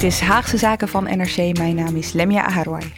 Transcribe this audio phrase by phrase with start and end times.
[0.00, 1.56] Dit is Haagse Zaken van NRC.
[1.58, 2.92] Mijn naam is Lemia Aharwai.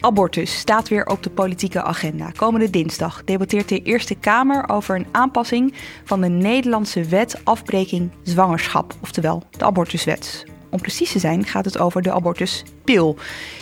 [0.00, 2.30] Abortus staat weer op de politieke agenda.
[2.36, 5.74] Komende dinsdag debatteert de Eerste Kamer over een aanpassing
[6.04, 10.44] van de Nederlandse wet afbreking zwangerschap, oftewel de abortuswet.
[10.70, 13.16] Om precies te zijn gaat het over de abortuspil.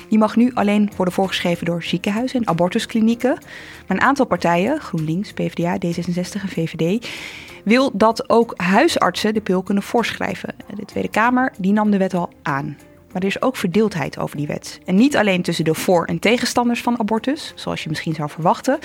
[0.08, 3.38] Die mag nu alleen worden voorgeschreven door ziekenhuizen en abortusklinieken.
[3.86, 7.06] Maar een aantal partijen, GroenLinks, PvdA, D66 en VVD,
[7.62, 10.54] wil dat ook huisartsen de pil kunnen voorschrijven.
[10.74, 12.76] De Tweede Kamer die nam de wet al aan.
[13.12, 14.80] Maar er is ook verdeeldheid over die wet.
[14.84, 18.78] En niet alleen tussen de voor- en tegenstanders van abortus, zoals je misschien zou verwachten,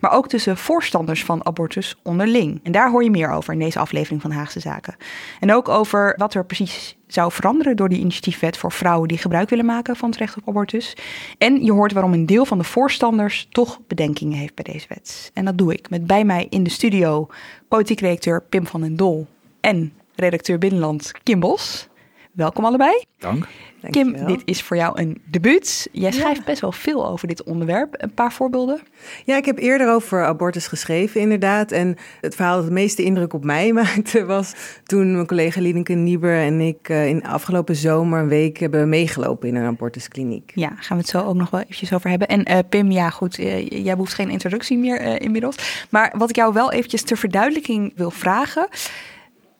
[0.00, 2.60] maar ook tussen voorstanders van abortus onderling.
[2.62, 4.96] En daar hoor je meer over in deze aflevering van Haagse Zaken.
[5.40, 9.50] En ook over wat er precies zou veranderen door die initiatiefwet voor vrouwen die gebruik
[9.50, 10.96] willen maken van het recht op abortus.
[11.38, 15.30] En je hoort waarom een deel van de voorstanders toch bedenkingen heeft bij deze wet.
[15.34, 17.26] En dat doe ik met bij mij in de studio
[17.68, 19.26] politiek redacteur Pim van den Dol
[19.60, 21.88] en redacteur Binnenland Kim Bos.
[22.34, 23.04] Welkom allebei.
[23.18, 23.46] Dank.
[23.90, 25.88] Kim, dit is voor jou een debuut.
[25.92, 27.94] Jij schrijft best wel veel over dit onderwerp.
[27.96, 28.80] Een paar voorbeelden?
[29.24, 31.72] Ja, ik heb eerder over abortus geschreven, inderdaad.
[31.72, 34.52] En het verhaal dat het meeste indruk op mij maakte was
[34.84, 39.48] toen mijn collega Lieneke Nieber en ik uh, in afgelopen zomer een week hebben meegelopen
[39.48, 40.52] in een abortuskliniek.
[40.54, 42.28] Ja, gaan we het zo ook nog wel eventjes over hebben.
[42.28, 45.86] En uh, Pim, ja goed, uh, jij behoeft geen introductie meer inmiddels.
[45.90, 48.68] Maar wat ik jou wel eventjes ter verduidelijking wil vragen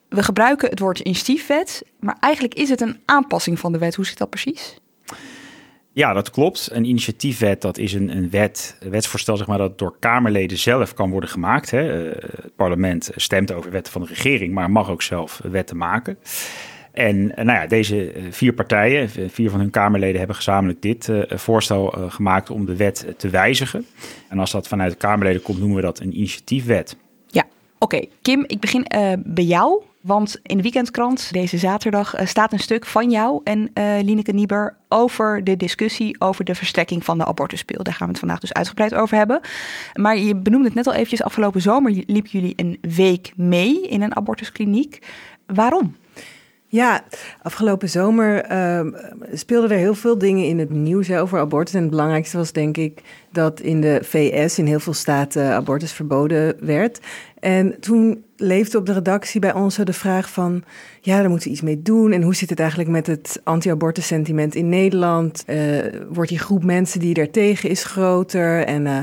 [0.09, 3.95] we gebruiken het woord initiatiefwet, maar eigenlijk is het een aanpassing van de wet.
[3.95, 4.79] Hoe zit dat precies?
[5.91, 6.69] Ja, dat klopt.
[6.71, 10.93] Een initiatiefwet, dat is een, een wet, een wetsvoorstel zeg maar, dat door Kamerleden zelf
[10.93, 11.71] kan worden gemaakt.
[11.71, 11.81] Hè.
[11.81, 16.17] het parlement stemt over wetten van de regering, maar mag ook zelf wetten maken.
[16.91, 22.49] En nou ja, deze vier partijen, vier van hun Kamerleden, hebben gezamenlijk dit voorstel gemaakt
[22.49, 23.85] om de wet te wijzigen.
[24.29, 26.97] En als dat vanuit de Kamerleden komt, noemen we dat een initiatiefwet.
[27.27, 27.95] Ja, oké.
[27.95, 28.09] Okay.
[28.21, 29.81] Kim, ik begin uh, bij jou.
[30.05, 34.31] Want in de weekendkrant deze zaterdag uh, staat een stuk van jou en uh, Lineke
[34.31, 37.83] Nieber over de discussie over de verstrekking van de abortuspil.
[37.83, 39.39] Daar gaan we het vandaag dus uitgebreid over hebben.
[39.93, 44.01] Maar je benoemde het net al eventjes, afgelopen zomer liepen jullie een week mee in
[44.01, 44.99] een abortuskliniek.
[45.45, 45.95] Waarom?
[46.75, 47.03] Ja,
[47.41, 48.93] afgelopen zomer uh,
[49.33, 51.73] speelden er heel veel dingen in het nieuws over abortus.
[51.73, 55.91] En het belangrijkste was denk ik dat in de VS in heel veel staten abortus
[55.91, 56.99] verboden werd.
[57.39, 60.63] En toen leefde op de redactie bij ons de vraag van...
[61.01, 62.11] ja, daar moeten we iets mee doen.
[62.11, 65.43] En hoe zit het eigenlijk met het anti-abortus sentiment in Nederland?
[65.47, 68.65] Uh, wordt die groep mensen die er tegen is groter?
[68.65, 68.99] En uh,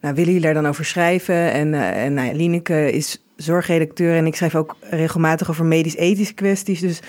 [0.00, 1.52] nou, willen jullie daar dan over schrijven?
[1.52, 6.80] En, uh, en nou Lineke is zorgredacteur en ik schrijf ook regelmatig over medisch-ethische kwesties.
[6.80, 7.00] Dus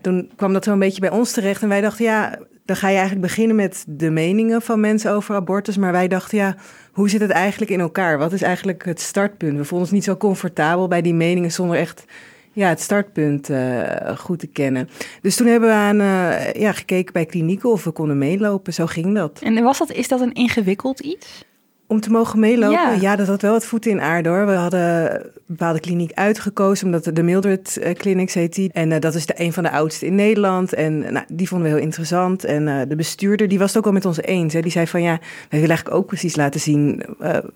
[0.00, 1.62] toen kwam dat zo een beetje bij ons terecht.
[1.62, 5.34] En wij dachten, ja, dan ga je eigenlijk beginnen met de meningen van mensen over
[5.34, 5.76] abortus.
[5.76, 6.56] Maar wij dachten, ja,
[6.92, 8.18] hoe zit het eigenlijk in elkaar?
[8.18, 9.56] Wat is eigenlijk het startpunt?
[9.56, 12.04] We voelden ons niet zo comfortabel bij die meningen zonder echt
[12.52, 14.88] ja, het startpunt uh, goed te kennen.
[15.22, 18.74] Dus toen hebben we aan, uh, ja, gekeken bij klinieken of we konden meelopen.
[18.74, 19.38] Zo ging dat.
[19.42, 21.44] En was dat, is dat een ingewikkeld iets?
[21.92, 22.78] Om te mogen meelopen?
[22.78, 22.92] Ja.
[23.00, 24.46] ja, dat had wel wat voeten in aarde hoor.
[24.46, 28.70] We hadden een bepaalde kliniek uitgekozen, omdat de Mildred Clinics heet die.
[28.72, 30.72] En uh, dat is de, een van de oudste in Nederland.
[30.72, 32.44] En nou, die vonden we heel interessant.
[32.44, 34.52] En de bestuurder, die was het ook wel met ons eens.
[34.52, 34.60] Hè.
[34.60, 37.02] Die zei van ja, wij willen eigenlijk ook precies laten zien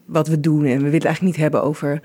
[0.06, 0.64] wat we doen.
[0.64, 2.00] En we willen het eigenlijk niet hebben over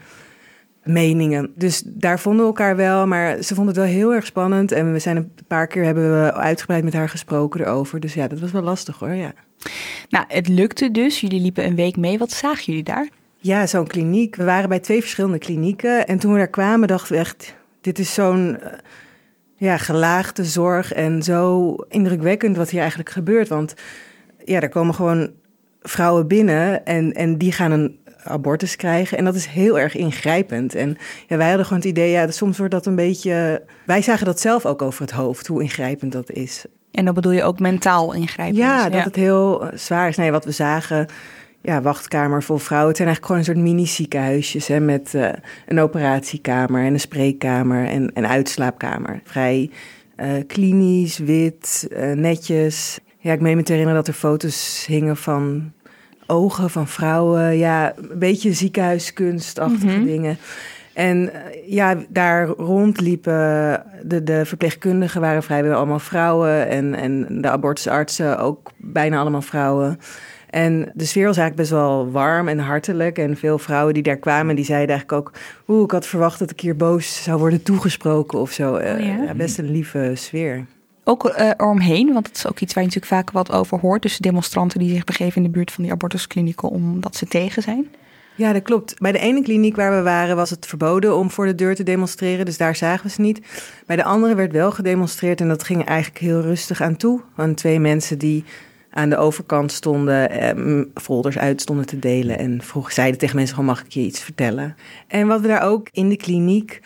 [0.83, 1.51] meningen.
[1.56, 4.72] Dus daar vonden we elkaar wel, maar ze vonden het wel heel erg spannend.
[4.72, 8.00] En we zijn een paar keer hebben we uitgebreid met haar gesproken erover.
[8.00, 9.33] Dus ja, dat was wel lastig hoor, ja.
[10.10, 11.22] Nou, het lukte dus.
[11.22, 12.18] Jullie liepen een week mee.
[12.18, 13.10] Wat zagen jullie daar?
[13.38, 14.36] Ja, zo'n kliniek.
[14.36, 16.07] We waren bij twee verschillende klinieken.
[16.07, 18.57] En toen we daar kwamen, dachten we echt: dit is zo'n
[19.56, 23.48] ja, gelaagde zorg en zo indrukwekkend wat hier eigenlijk gebeurt.
[23.48, 23.74] Want
[24.45, 25.31] ja, er komen gewoon
[25.81, 29.18] vrouwen binnen en, en die gaan een abortus krijgen.
[29.18, 30.75] En dat is heel erg ingrijpend.
[30.75, 30.97] En
[31.27, 33.63] ja, wij hadden gewoon het idee, ja, soms wordt dat een beetje...
[33.85, 36.65] Wij zagen dat zelf ook over het hoofd, hoe ingrijpend dat is.
[36.91, 38.57] En dan bedoel je ook mentaal ingrijpend?
[38.57, 40.18] Ja, dat het heel eh, zwaar is.
[40.18, 41.07] Nee, wat we zagen,
[41.62, 42.88] ja, wachtkamer vol vrouwen.
[42.88, 44.67] Het zijn eigenlijk gewoon een soort mini-ziekenhuisjes...
[44.67, 45.29] Hè, met uh,
[45.67, 49.21] een operatiekamer en een spreekkamer en een uitslaapkamer.
[49.24, 49.69] Vrij
[50.17, 53.00] uh, klinisch, wit, uh, netjes.
[53.17, 55.71] Ja, ik meen me te herinneren dat er foto's hingen van
[56.31, 57.57] ogen van vrouwen.
[57.57, 60.06] Ja, een beetje ziekenhuiskunstachtige mm -hmm.
[60.06, 60.38] dingen.
[60.94, 61.31] En
[61.66, 66.68] ja, daar rondliepen de, de verpleegkundigen waren vrijwel allemaal vrouwen.
[66.68, 70.00] En, en de abortusartsen ook bijna allemaal vrouwen.
[70.50, 73.18] En de sfeer was eigenlijk best wel warm en hartelijk.
[73.18, 75.34] En veel vrouwen die daar kwamen, die zeiden eigenlijk ook...
[75.68, 78.74] oeh, ik had verwacht dat ik hier boos zou worden toegesproken of zo.
[78.74, 78.98] Oh, ja?
[78.98, 80.66] ja, best een lieve sfeer.
[81.03, 84.01] Ook uh, eromheen, want dat is ook iets waar je natuurlijk vaak wat over hoort.
[84.01, 87.88] Dus demonstranten die zich begeven in de buurt van die abortusklinieken omdat ze tegen zijn.
[88.36, 89.00] Ja, dat klopt.
[89.00, 91.83] Bij de ene kliniek waar we waren was het verboden om voor de deur te
[91.83, 92.45] demonstreren.
[92.45, 93.42] Dus daar zagen we ze niet.
[93.86, 97.21] Bij de andere werd wel gedemonstreerd en dat ging eigenlijk heel rustig aan toe.
[97.36, 98.44] Van twee mensen die
[98.92, 102.38] aan de overkant stonden, eh, folders uit stonden te delen.
[102.38, 104.75] En vroeg, zeiden tegen mensen gewoon, mag ik je iets vertellen?
[105.07, 106.81] En wat we daar ook in de kliniek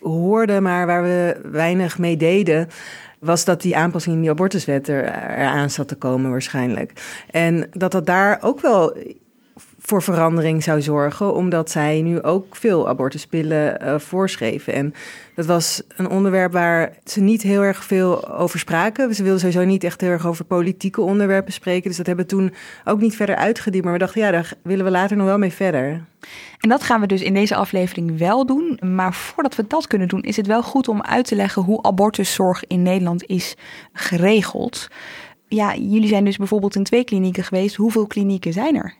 [0.00, 2.68] hoorden, maar waar we weinig mee deden
[3.20, 5.04] was dat die aanpassing in die abortuswet er,
[5.38, 6.92] eraan zat te komen waarschijnlijk.
[7.30, 8.96] En dat dat daar ook wel
[9.88, 14.72] voor verandering zou zorgen, omdat zij nu ook veel abortuspillen uh, voorschreven.
[14.72, 14.94] En
[15.34, 19.14] dat was een onderwerp waar ze niet heel erg veel over spraken.
[19.14, 21.88] Ze wilden sowieso niet echt heel erg over politieke onderwerpen spreken.
[21.88, 22.54] Dus dat hebben we toen
[22.84, 23.84] ook niet verder uitgediept.
[23.84, 26.04] Maar we dachten, ja, daar willen we later nog wel mee verder.
[26.58, 28.80] En dat gaan we dus in deze aflevering wel doen.
[28.94, 31.82] Maar voordat we dat kunnen doen, is het wel goed om uit te leggen hoe
[31.82, 33.56] abortuszorg in Nederland is
[33.92, 34.88] geregeld.
[35.48, 37.76] Ja, jullie zijn dus bijvoorbeeld in twee klinieken geweest.
[37.76, 38.94] Hoeveel klinieken zijn er?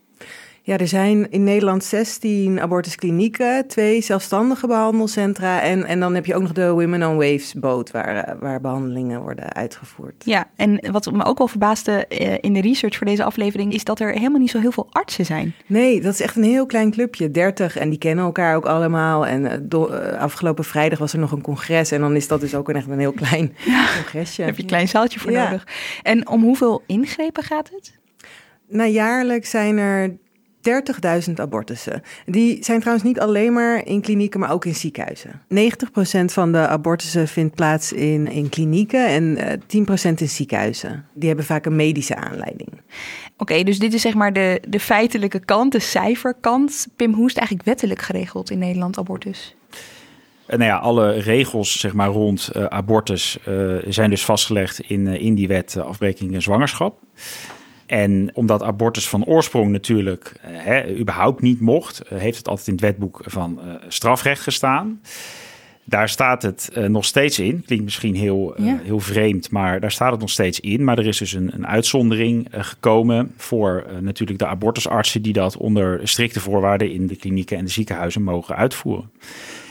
[0.69, 6.35] Ja, er zijn in Nederland 16 abortusklinieken, twee zelfstandige behandelcentra en, en dan heb je
[6.35, 10.25] ook nog de Women on Waves boot waar, waar behandelingen worden uitgevoerd.
[10.25, 13.85] Ja, en wat me ook wel verbaasde uh, in de research voor deze aflevering is
[13.85, 15.55] dat er helemaal niet zo heel veel artsen zijn.
[15.67, 19.27] Nee, dat is echt een heel klein clubje, 30 en die kennen elkaar ook allemaal.
[19.27, 22.55] En do, uh, afgelopen vrijdag was er nog een congres en dan is dat dus
[22.55, 24.37] ook een, echt een heel klein ja, congresje.
[24.37, 25.45] Daar heb je een klein zaaltje voor ja.
[25.45, 25.67] nodig.
[26.03, 27.99] En om hoeveel ingrepen gaat het?
[28.69, 30.17] Nou, jaarlijks zijn er
[31.29, 32.03] 30.000 abortussen.
[32.27, 35.41] Die zijn trouwens niet alleen maar in klinieken, maar ook in ziekenhuizen.
[35.55, 39.39] 90% van de abortussen vindt plaats in, in klinieken en
[39.73, 41.07] uh, 10% in ziekenhuizen.
[41.13, 42.69] Die hebben vaak een medische aanleiding.
[42.73, 42.83] Oké,
[43.37, 46.87] okay, dus dit is zeg maar de, de feitelijke kant, de cijferkant.
[46.97, 49.57] Pim, hoe is het eigenlijk wettelijk geregeld in Nederland, abortus?
[50.47, 55.21] Nou ja, alle regels zeg maar, rond uh, abortus uh, zijn dus vastgelegd in, uh,
[55.21, 56.99] in die wet afbreking en zwangerschap.
[57.89, 62.67] En omdat abortus van oorsprong natuurlijk uh, hè, überhaupt niet mocht, uh, heeft het altijd
[62.67, 65.01] in het wetboek van uh, strafrecht gestaan.
[65.85, 67.63] Daar staat het nog steeds in.
[67.67, 68.79] Klinkt misschien heel, ja.
[68.83, 70.85] heel vreemd, maar daar staat het nog steeds in.
[70.85, 76.09] Maar er is dus een, een uitzondering gekomen voor natuurlijk de abortusartsen die dat onder
[76.09, 79.11] strikte voorwaarden in de klinieken en de ziekenhuizen mogen uitvoeren.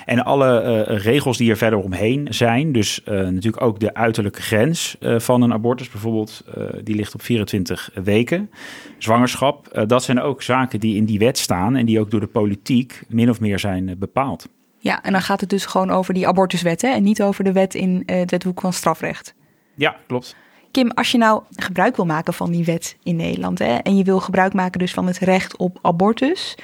[0.07, 4.41] En alle uh, regels die er verder omheen zijn, dus uh, natuurlijk ook de uiterlijke
[4.41, 6.43] grens uh, van een abortus bijvoorbeeld,
[6.83, 8.49] die ligt op 24 weken.
[8.97, 12.27] Zwangerschap, dat zijn ook zaken die in die wet staan en die ook door de
[12.27, 14.47] politiek min of meer zijn bepaald.
[14.77, 16.89] Ja, en dan gaat het dus gewoon over die abortuswet hè?
[16.89, 19.33] en niet over de wet in het wetboek van strafrecht.
[19.75, 20.35] Ja, klopt.
[20.71, 24.03] Kim, als je nou gebruik wil maken van die wet in Nederland hè, en je
[24.03, 26.57] wil gebruik maken dus van het recht op abortus,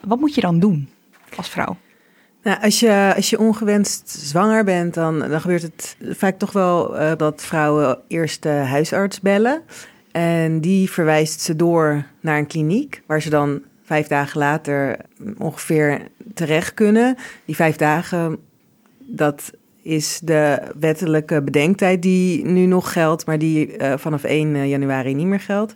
[0.00, 0.88] wat moet je dan doen
[1.36, 1.76] als vrouw?
[2.44, 7.00] Nou, als, je, als je ongewenst zwanger bent, dan, dan gebeurt het vaak toch wel
[7.00, 9.62] uh, dat vrouwen eerst de huisarts bellen.
[10.12, 14.96] En die verwijst ze door naar een kliniek, waar ze dan vijf dagen later
[15.38, 16.00] ongeveer
[16.34, 17.16] terecht kunnen.
[17.44, 18.38] Die vijf dagen,
[18.98, 25.14] dat is de wettelijke bedenktijd die nu nog geldt, maar die uh, vanaf 1 januari
[25.14, 25.74] niet meer geldt.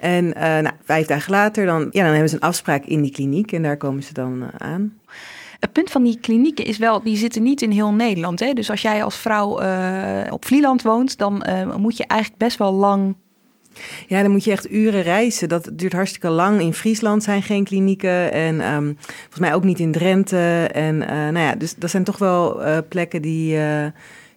[0.00, 3.52] En nou, vijf dagen later, dan, ja, dan hebben ze een afspraak in die kliniek
[3.52, 4.98] en daar komen ze dan aan.
[5.62, 8.40] Het punt van die klinieken is wel, die zitten niet in heel Nederland.
[8.40, 8.52] Hè?
[8.52, 12.58] Dus als jij als vrouw uh, op Vlieland woont, dan uh, moet je eigenlijk best
[12.58, 13.14] wel lang
[14.06, 15.48] ja, dan moet je echt uren reizen.
[15.48, 16.60] Dat duurt hartstikke lang.
[16.60, 18.32] In Friesland zijn geen klinieken.
[18.32, 20.68] En um, volgens mij ook niet in Drenthe.
[20.72, 23.54] En uh, nou ja, dus dat zijn toch wel uh, plekken die.
[23.54, 23.86] Uh,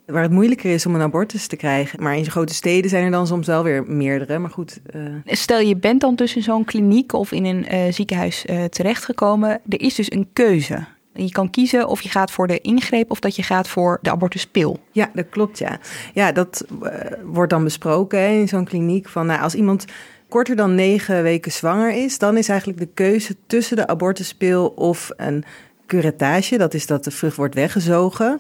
[0.06, 2.04] waar het moeilijker is om een abortus te krijgen.
[2.04, 4.40] Maar in grote steden zijn er dan soms wel weer meerdere.
[4.40, 4.80] Maar goed.
[5.26, 9.50] Stel je bent dan tussen zo'n kliniek of in een ziekenhuis terechtgekomen.
[9.50, 13.20] Er is dus een keuze Je kan kiezen of je gaat voor de ingreep of
[13.20, 14.80] dat je gaat voor de abortuspil.
[14.92, 15.80] Ja, dat klopt, ja.
[16.14, 16.90] Ja, dat uh,
[17.24, 19.10] wordt dan besproken in zo'n kliniek.
[19.10, 19.86] Van, nou, als iemand
[20.30, 22.18] korter dan negen weken zwanger is...
[22.18, 25.44] dan is eigenlijk de keuze tussen de abortuspil of een
[25.86, 26.58] curettage.
[26.58, 28.40] Dat is dat de vrucht wordt weggezogen.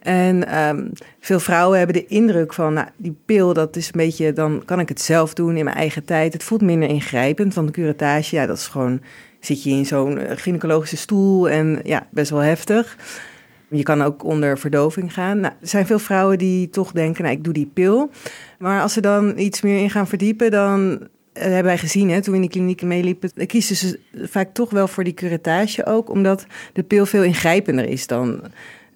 [0.00, 4.32] En um, veel vrouwen hebben de indruk van, nou, die pil, dat is een beetje,
[4.32, 6.32] dan kan ik het zelf doen in mijn eigen tijd.
[6.32, 9.00] Het voelt minder ingrijpend, want de curettage, ja, dat is gewoon,
[9.40, 12.96] zit je in zo'n eh, gynaecologische stoel en ja, best wel heftig.
[13.68, 15.40] Je kan ook onder verdoving gaan.
[15.40, 18.10] Nou, er zijn veel vrouwen die toch denken, nou, ik doe die pil.
[18.58, 22.22] Maar als ze dan iets meer in gaan verdiepen, dan eh, hebben wij gezien, hè,
[22.22, 26.10] toen we in die klinieken meeliepen, kiezen ze vaak toch wel voor die curettage ook,
[26.10, 28.40] omdat de pil veel ingrijpender is dan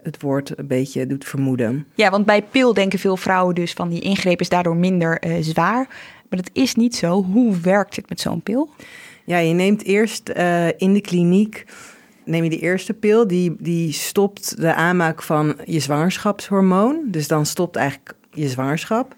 [0.03, 1.87] het woord een beetje doet vermoeden.
[1.95, 5.37] Ja, want bij pil denken veel vrouwen dus van die ingreep is daardoor minder uh,
[5.41, 5.87] zwaar.
[6.29, 7.23] Maar dat is niet zo.
[7.23, 8.71] Hoe werkt het met zo'n pil?
[9.25, 11.65] Ja, je neemt eerst uh, in de kliniek
[12.25, 17.01] neem je de eerste pil, die, die stopt de aanmaak van je zwangerschapshormoon.
[17.07, 19.15] Dus dan stopt eigenlijk je zwangerschap.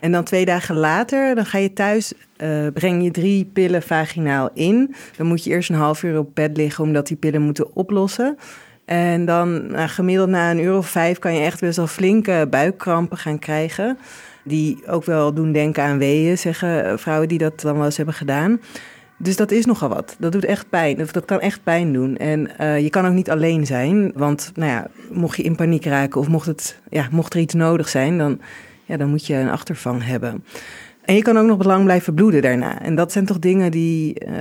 [0.00, 4.50] En dan twee dagen later, dan ga je thuis, uh, breng je drie pillen vaginaal
[4.54, 4.94] in.
[5.16, 8.36] Dan moet je eerst een half uur op bed liggen, omdat die pillen moeten oplossen.
[8.84, 12.46] En dan nou, gemiddeld na een uur of vijf kan je echt best wel flinke
[12.50, 13.98] buikkrampen gaan krijgen.
[14.44, 18.14] Die ook wel doen denken aan weeën, zeggen vrouwen die dat dan wel eens hebben
[18.14, 18.60] gedaan.
[19.22, 20.16] Dus dat is nogal wat.
[20.18, 21.00] Dat doet echt pijn.
[21.00, 22.16] Of dat kan echt pijn doen.
[22.16, 24.12] En uh, je kan ook niet alleen zijn.
[24.14, 27.54] Want nou ja, mocht je in paniek raken of mocht, het, ja, mocht er iets
[27.54, 28.40] nodig zijn, dan,
[28.84, 30.44] ja, dan moet je een achtervang hebben.
[31.04, 32.82] En je kan ook nog lang blijven bloeden daarna.
[32.82, 34.32] En dat zijn toch dingen die uh,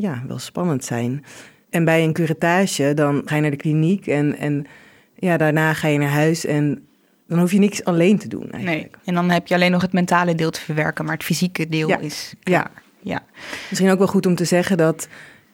[0.00, 1.24] ja, wel spannend zijn.
[1.70, 4.66] En bij een curettage, dan ga je naar de kliniek en, en
[5.14, 6.86] ja, daarna ga je naar huis en
[7.26, 8.90] dan hoef je niks alleen te doen eigenlijk.
[8.90, 11.68] Nee, en dan heb je alleen nog het mentale deel te verwerken, maar het fysieke
[11.68, 12.70] deel is klaar.
[12.74, 12.86] Ja.
[13.00, 13.22] Ja.
[13.68, 15.08] Misschien ook wel goed om te zeggen dat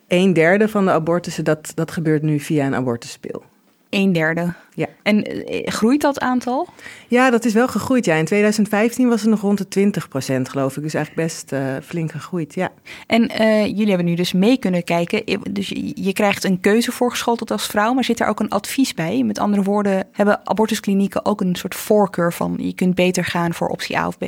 [0.09, 3.43] een derde van de abortussen, dat, dat gebeurt nu via een abortuspil.
[3.91, 4.53] Een derde.
[4.75, 4.87] Ja.
[5.03, 6.69] En eh, groeit dat aantal?
[7.09, 8.05] Ja, dat is wel gegroeid.
[8.05, 8.15] Ja.
[8.15, 10.83] In 2015 was het nog rond de 20 procent, geloof ik.
[10.83, 12.73] Dus eigenlijk best uh, flink gegroeid, ja.
[13.07, 15.41] En uh, jullie hebben nu dus mee kunnen kijken.
[15.51, 18.95] Dus je, je, krijgt een keuze voorgeschoteld als vrouw, maar zit er ook een advies
[18.95, 19.23] bij?
[19.23, 22.55] Met andere woorden, hebben abortusklinieken ook een soort voorkeur van...
[22.59, 24.25] je kunt beter gaan voor optie A of B?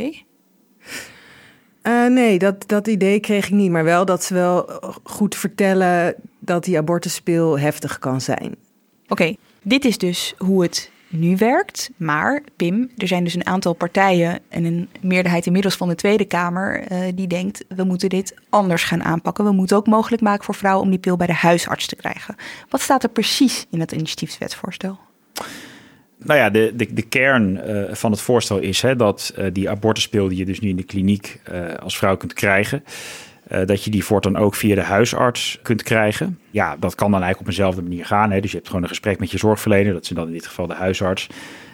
[1.87, 3.71] Uh, nee, dat, dat idee kreeg ik niet.
[3.71, 8.57] Maar wel dat ze wel goed vertellen dat die abortuspil heftig kan zijn.
[9.09, 9.35] Oké.
[9.63, 11.91] Dit is dus hoe het nu werkt.
[11.97, 16.25] Maar, Pim, er zijn dus een aantal partijen en een meerderheid inmiddels van de Tweede
[16.25, 19.45] Kamer uh, die denkt: we moeten dit anders gaan aanpakken.
[19.45, 22.37] We moeten ook mogelijk maken voor vrouwen om die pil bij de huisarts te krijgen.
[22.69, 24.99] Wat staat er precies in het initiatiefswetsvoorstel?
[26.27, 29.71] Nou ja, de, de, de kern uh, van het voorstel is hè, dat uh, die
[29.71, 31.41] abortuspil die je dus nu in de kliniek
[31.83, 32.85] als vrouw kunt krijgen,
[33.53, 36.39] uh, dat je die voortaan ook via de huisarts kunt krijgen.
[36.51, 38.31] Ja, dat kan dan eigenlijk op eenzelfde manier gaan.
[38.31, 38.41] Hè.
[38.41, 40.67] Dus je hebt gewoon een gesprek met je zorgverlener, dat is dan in dit geval
[40.67, 41.27] de huisarts,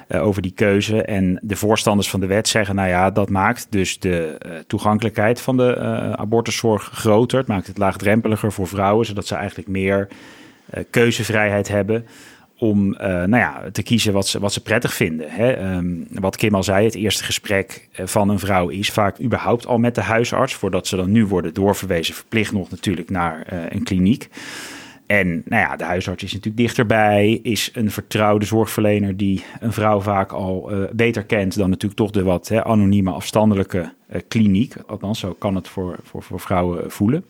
[0.09, 1.03] uh, over die keuze.
[1.03, 5.41] En de voorstanders van de wet zeggen, nou ja, dat maakt dus de uh, toegankelijkheid
[5.41, 5.77] van de
[6.17, 7.39] abortuszorg groter.
[7.39, 10.09] Het maakt het laagdrempeliger voor vrouwen, zodat ze eigenlijk meer
[10.91, 12.07] keuzevrijheid hebben
[12.63, 15.31] om uh, nou ja, te kiezen wat ze, wat ze prettig vinden.
[15.31, 15.77] Hè.
[15.77, 19.67] Um, wat Kim al zei, het eerste gesprek eh, van een vrouw is vaak überhaupt
[19.67, 23.59] al met de huisarts, voordat ze dan nu worden doorverwezen, verplicht nog natuurlijk naar uh,
[23.69, 24.29] een kliniek.
[25.07, 30.01] En nou ja, de huisarts is natuurlijk dichterbij, is een vertrouwde zorgverlener die een vrouw
[30.01, 33.93] vaak al beter kent dan natuurlijk toch de wat hè, anonieme, afstandelijke
[34.29, 34.75] kliniek.
[34.87, 37.25] Althans, zo kan het voor, voor, voor vrouwen voelen.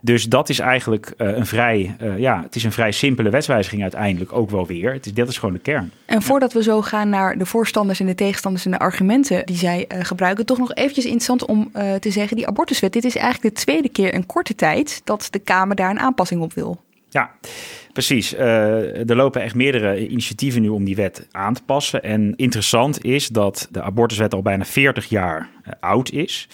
[0.00, 3.82] Dus dat is eigenlijk uh, een vrij, uh, ja, het is een vrij simpele wetswijziging
[3.82, 4.92] uiteindelijk ook wel weer.
[4.92, 5.92] Het is, dat is gewoon de kern.
[6.06, 9.56] En voordat we zo gaan naar de voorstanders en de tegenstanders en de argumenten die
[9.56, 13.54] zij uh, gebruiken, toch nog eventjes interessant om te zeggen, die abortuswet, dit is eigenlijk
[13.54, 16.80] de tweede keer in korte tijd dat de Kamer daar een aanpassing op wil.
[17.08, 17.30] Ja,
[17.92, 18.34] precies.
[18.34, 22.02] er lopen echt meerdere initiatieven nu om die wet aan te passen.
[22.02, 25.48] En interessant is dat de abortuswet al bijna 40 jaar
[25.80, 26.48] oud is.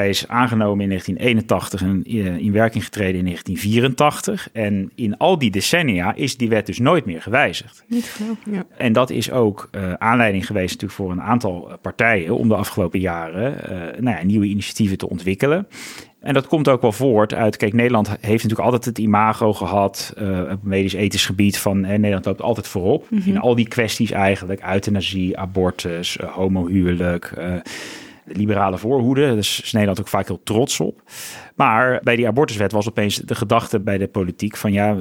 [0.00, 4.48] Hij is aangenomen in 1981 en eh, in werking getreden in 1984.
[4.52, 7.84] En in al die decennia is die wet dus nooit meer gewijzigd.
[7.88, 8.64] Niet geloof, ja.
[8.76, 13.00] En dat is ook uh, aanleiding geweest natuurlijk voor een aantal partijen om de afgelopen
[13.00, 15.66] jaren uh, nou ja, nieuwe initiatieven te ontwikkelen.
[16.20, 17.56] En dat komt ook wel voort uit.
[17.56, 20.14] Kijk, Nederland heeft natuurlijk altijd het imago gehad.
[20.18, 21.84] Uh, op medisch-ethisch gebied van.
[21.84, 23.10] Hè, Nederland loopt altijd voorop.
[23.10, 23.32] Mm -hmm.
[23.32, 27.32] In al die kwesties eigenlijk: euthanasie, abortus, homohuwelijk.
[27.38, 27.54] Uh,
[28.32, 29.26] liberale voorhoede.
[29.26, 31.02] Daar is Nederland ook vaak heel trots op.
[31.54, 34.96] Maar bij die abortuswet was opeens de gedachte bij de politiek van ja,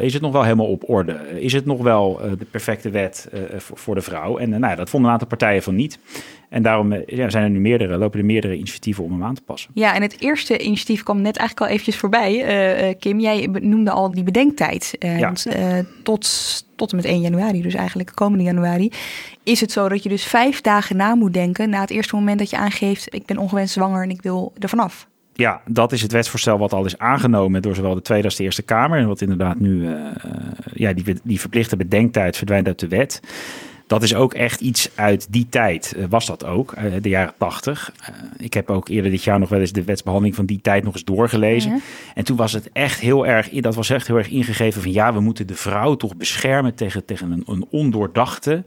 [0.00, 1.12] is het nog wel helemaal op orde?
[1.40, 4.38] Is het nog wel de perfecte wet voor de vrouw?
[4.38, 5.98] En nou, dat vonden een aantal partijen van niet.
[6.50, 9.34] En daarom eh, ja, zijn er nu meerdere, lopen er meerdere initiatieven om hem aan
[9.34, 9.70] te passen.
[9.74, 12.32] Ja, en het eerste initiatief kwam net eigenlijk al eventjes voorbij.
[12.88, 14.96] Uh, Kim, jij noemde al die bedenktijd.
[14.98, 15.32] Uh, ja.
[16.02, 18.92] tot, tot en met 1 januari, dus eigenlijk komende januari,
[19.42, 22.38] is het zo dat je dus vijf dagen na moet denken na het eerste moment
[22.38, 25.08] dat je aangeeft, ik ben ongewenst zwanger en ik wil er vanaf.
[25.32, 28.42] Ja, dat is het wetsvoorstel wat al is aangenomen door zowel de Tweede als de
[28.42, 28.98] Eerste Kamer.
[28.98, 29.88] En wat inderdaad nu,
[30.72, 33.20] ja, die, die verplichte bedenktijd verdwijnt uit de wet.
[33.90, 37.92] Dat is ook echt iets uit die tijd, uh, was dat ook, de jaren tachtig.
[38.36, 40.92] ik heb ook eerder dit jaar nog wel eens de wetsbehandeling van die tijd nog
[40.92, 41.70] eens doorgelezen.
[41.70, 41.78] Ja.
[42.14, 45.12] En toen was het echt heel erg, dat was echt heel erg ingegeven van ja,
[45.12, 48.64] we moeten de vrouw toch beschermen tegen, tegen een, een ondoordachte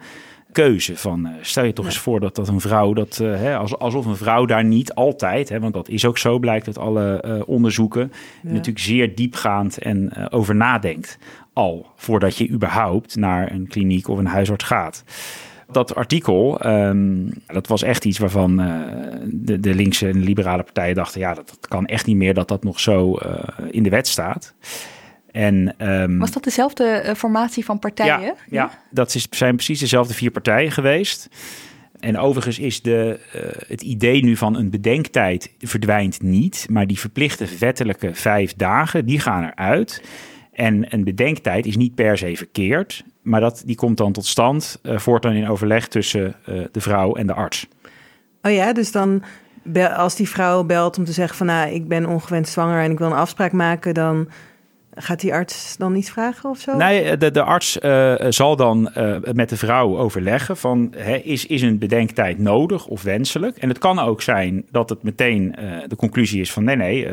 [0.52, 0.98] keuze.
[0.98, 4.16] Van, stel je toch eens voor dat, dat een vrouw, dat, uh, hè, alsof een
[4.16, 8.12] vrouw daar niet altijd, hè, want dat is ook zo, blijkt uit alle uh, onderzoeken,
[8.42, 8.52] ja.
[8.52, 11.18] natuurlijk zeer diepgaand en over nadenkt.
[11.54, 15.04] Al voordat je überhaupt naar een kliniek of een huisarts gaat.
[15.72, 18.56] Dat artikel, um, dat was echt iets waarvan
[19.26, 22.48] de, de linkse en liberale partijen dachten: ja, dat, dat, kan echt niet meer dat
[22.48, 23.18] dat nog zo
[23.72, 24.54] in de wet staat.
[25.34, 28.22] En, um, Was dat dezelfde uh, formatie van partijen?
[28.22, 31.30] Ja, ja, dat is, zijn precies dezelfde vier partijen geweest.
[32.00, 37.00] En overigens is de, uh, het idee nu van een bedenktijd verdwijnt niet, maar die
[37.00, 40.04] verplichte wettelijke vijf dagen, die gaan eruit.
[40.54, 44.80] En een bedenktijd is niet per se verkeerd, maar dat, die komt dan tot stand
[44.84, 46.36] uh, voortaan in overleg tussen
[46.72, 47.68] de vrouw en de arts.
[48.42, 49.24] Oh ja, dus dan
[49.96, 52.98] als die vrouw belt om te zeggen van nou, ik ben ongewenst zwanger en ik
[52.98, 54.28] wil een afspraak maken, dan
[54.96, 56.78] Gaat die arts dan niet vragen of zo?
[56.78, 61.46] Nee, de, de arts uh, zal dan uh, met de vrouw overleggen van hè, is,
[61.46, 63.58] is een bedenktijd nodig of wenselijk?
[63.58, 67.08] En het kan ook zijn dat het meteen uh, de conclusie is van nee, nee.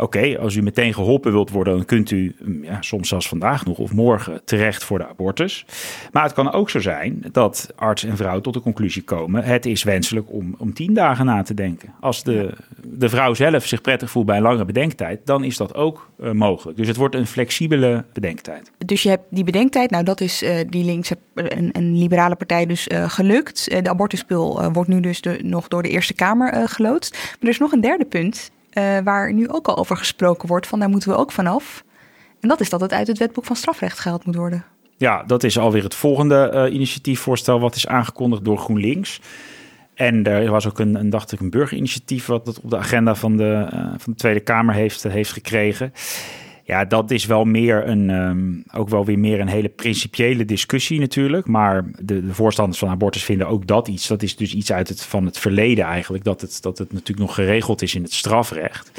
[0.00, 3.64] Oké, als u meteen geholpen wilt worden, dan kunt u mm, ja, soms zelfs vandaag
[3.64, 5.64] nog of morgen terecht voor de abortus.
[6.12, 9.66] Maar het kan ook zo zijn dat arts en vrouw tot de conclusie komen: het
[9.66, 11.94] is wenselijk om, om tien dagen na te denken.
[12.00, 12.52] Als de,
[12.82, 16.30] de vrouw zelf zich prettig voelt bij een langere bedenktijd, dan is dat ook uh,
[16.30, 16.78] mogelijk.
[16.78, 18.70] Dus het wordt een flexibele bedenktijd.
[18.86, 22.66] Dus je hebt die bedenktijd, nou dat is uh, die linkse en, en, liberale partij
[22.66, 23.64] dus uh, gelukt.
[23.70, 27.12] de abortuspil wordt nu dus nog door de Eerste Kamer geloodst.
[27.12, 28.50] Maar er is nog een derde punt.
[28.72, 31.84] Uh, waar nu ook al over gesproken wordt, van daar moeten we ook vanaf.
[32.40, 34.64] En dat is dat het uit het wetboek van strafrecht gehaald moet worden.
[34.96, 39.20] Ja, dat is alweer het volgende uh, initiatiefvoorstel wat is aangekondigd door GroenLinks.
[39.94, 43.14] En er was ook een, een dacht ik, een burgerinitiatief wat het op de agenda
[43.14, 45.92] van de, uh, van de Tweede Kamer heeft, heeft gekregen.
[46.68, 51.00] Ja, dat is wel meer een, um, ook wel weer meer een hele principiële discussie
[51.00, 51.46] natuurlijk.
[51.46, 54.06] Maar de, de, voorstanders van abortus vinden ook dat iets.
[54.06, 56.24] Dat is dus iets uit het, van het verleden eigenlijk.
[56.24, 58.90] Dat het, dat het natuurlijk nog geregeld is in het strafrecht.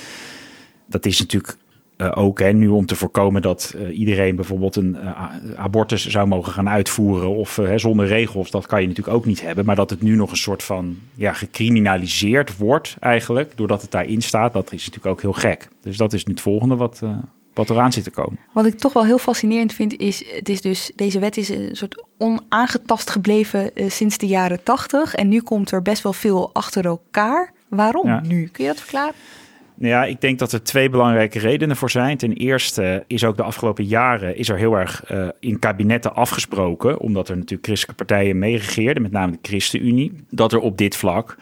[0.86, 1.58] Dat is natuurlijk
[1.98, 5.24] uh, ook hè, nu om te voorkomen dat uh, iedereen bijvoorbeeld een uh,
[5.56, 9.66] abortus zou mogen gaan uitvoeren of zonder regels, dat kan je natuurlijk ook niet hebben.
[9.66, 14.22] Maar dat het nu nog een soort van ja, gecriminaliseerd wordt eigenlijk, doordat het daarin
[14.22, 15.70] staat, dat is natuurlijk ook heel gek.
[15.82, 17.02] Dus dat is nu het volgende wat,
[17.60, 18.40] wat eraan zit te komen.
[18.54, 21.76] Wat ik toch wel heel fascinerend vind, is, het is dus, deze wet is een
[21.76, 25.16] soort onaangetast gebleven uh, sinds de jaren tachtig.
[25.16, 27.54] En nu komt er best wel veel achter elkaar.
[27.68, 28.22] Waarom ja.
[28.22, 28.48] nu?
[28.48, 29.14] Kun je dat verklaren?
[29.76, 32.18] Nou ja, ik denk dat er twee belangrijke redenen voor zijn.
[32.18, 37.00] Ten eerste is ook de afgelopen jaren is er heel erg uh, in kabinetten afgesproken,
[37.00, 41.38] omdat er natuurlijk christelijke partijen meeregeerden, met name de ChristenUnie, dat er op dit vlak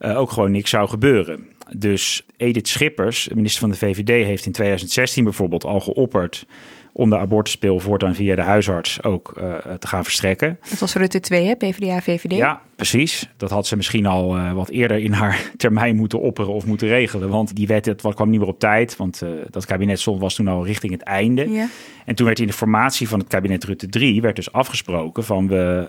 [0.00, 1.46] uh, ook gewoon niks zou gebeuren.
[1.76, 6.46] Dus Edith Schippers, minister van de VVD, heeft in 2016 bijvoorbeeld al geopperd
[6.92, 10.58] om de abortuspil voortaan via de huisarts ook uh, te gaan verstrekken.
[10.70, 11.56] Dat was Rutte 2, hè?
[11.56, 12.32] PvdA, VVD?
[12.32, 13.28] Ja, precies.
[13.36, 16.88] Dat had ze misschien al uh, wat eerder in haar termijn moeten opperen of moeten
[16.88, 17.28] regelen.
[17.28, 20.48] Want die wet het, kwam niet meer op tijd, want uh, dat kabinet was toen
[20.48, 21.50] al richting het einde.
[21.50, 21.68] Ja.
[22.04, 25.48] En toen werd in de formatie van het kabinet Rutte 3 werd dus afgesproken van
[25.48, 25.88] we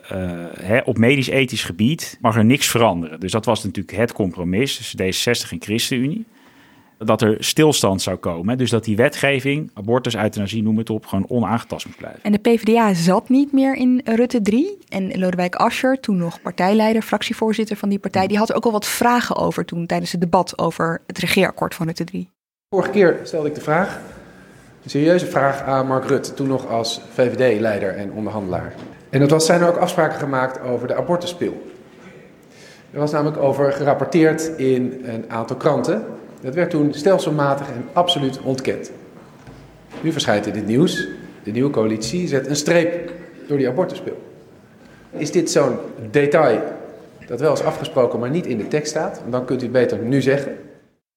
[0.62, 3.20] hè, op medisch-ethisch gebied mag er niks veranderen.
[3.20, 6.26] Dus dat was natuurlijk het compromis tussen D66 en ChristenUnie
[7.06, 8.58] dat er stilstand zou komen.
[8.58, 12.24] Dus dat die wetgeving, abortus, euthanasie, noem het op, gewoon onaangetast moet blijven.
[12.24, 14.78] En de PvdA zat niet meer in Rutte 3.
[14.90, 18.72] En Lodewijk Asscher, toen nog partijleider, fractievoorzitter van die partij, die had er ook al
[18.72, 22.30] wat vragen over toen tijdens het debat over het regeerakkoord van Rutte 3.
[22.70, 24.00] Vorige keer stelde ik de vraag,
[24.84, 28.74] een serieuze vraag aan Mark Rutte, toen nog als VVD-leider en onderhandelaar.
[29.10, 31.72] En dat was, zijn er ook afspraken gemaakt over de abortuspil.
[32.92, 36.06] Er was namelijk over gerapporteerd in een aantal kranten.
[36.44, 38.92] Dat werd toen stelselmatig en absoluut ontkend.
[40.02, 41.08] Nu verschijnt het nieuws,
[41.44, 43.12] de nieuwe coalitie zet een streep
[43.48, 44.22] door die abortuspil.
[45.12, 45.78] Is dit zo'n
[46.12, 46.62] detail
[47.28, 49.22] dat wel is afgesproken, maar niet in de tekst staat?
[49.30, 50.58] Dan kunt u het beter nu zeggen.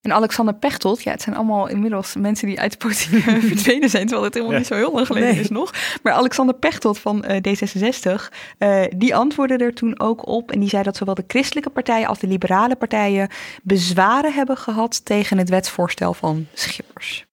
[0.06, 3.22] En Alexander Pechtold, ja, het zijn allemaal inmiddels mensen die uit de politiek
[3.54, 5.72] verdwenen zijn, terwijl het helemaal niet zo heel lang geleden is nog.
[6.02, 10.68] Maar Alexander Pechtold van uh, D66, uh, die antwoordde er toen ook op en die
[10.68, 13.28] zei dat zowel de christelijke partijen als de liberale partijen
[13.62, 17.24] bezwaren hebben gehad tegen het wetsvoorstel van Schippers.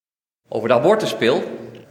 [0.49, 1.43] Over de abortuspil,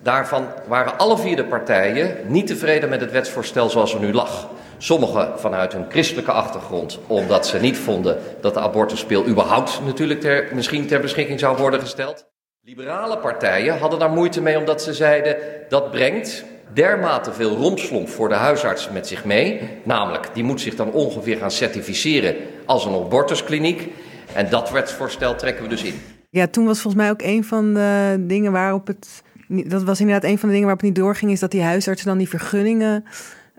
[0.03, 4.49] daarvan waren alle vier de partijen niet tevreden met het wetsvoorstel zoals er nu lag.
[4.83, 10.49] Sommigen vanuit hun christelijke achtergrond, omdat ze niet vonden dat de abortuspil überhaupt natuurlijk ter,
[10.55, 12.27] misschien ter beschikking zou worden gesteld.
[12.63, 15.37] Liberale partijen hadden daar moeite mee omdat ze zeiden
[15.69, 19.61] dat brengt dermate veel rompslomp voor de huisarts met zich mee.
[19.83, 23.93] Namelijk, die moet zich dan ongeveer gaan certificeren als een abortuskliniek.
[24.35, 26.01] En dat wetsvoorstel trekken we dus in.
[26.31, 29.23] Ja, toen was volgens mij ook een van de dingen waarop het.
[29.49, 32.09] Dat was inderdaad een van de dingen waarop het niet doorging, is dat die huisartsen
[32.09, 33.05] dan die vergunningen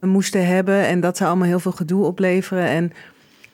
[0.09, 0.85] moesten hebben.
[0.85, 2.67] En dat zou allemaal heel veel gedoe opleveren.
[2.67, 2.91] En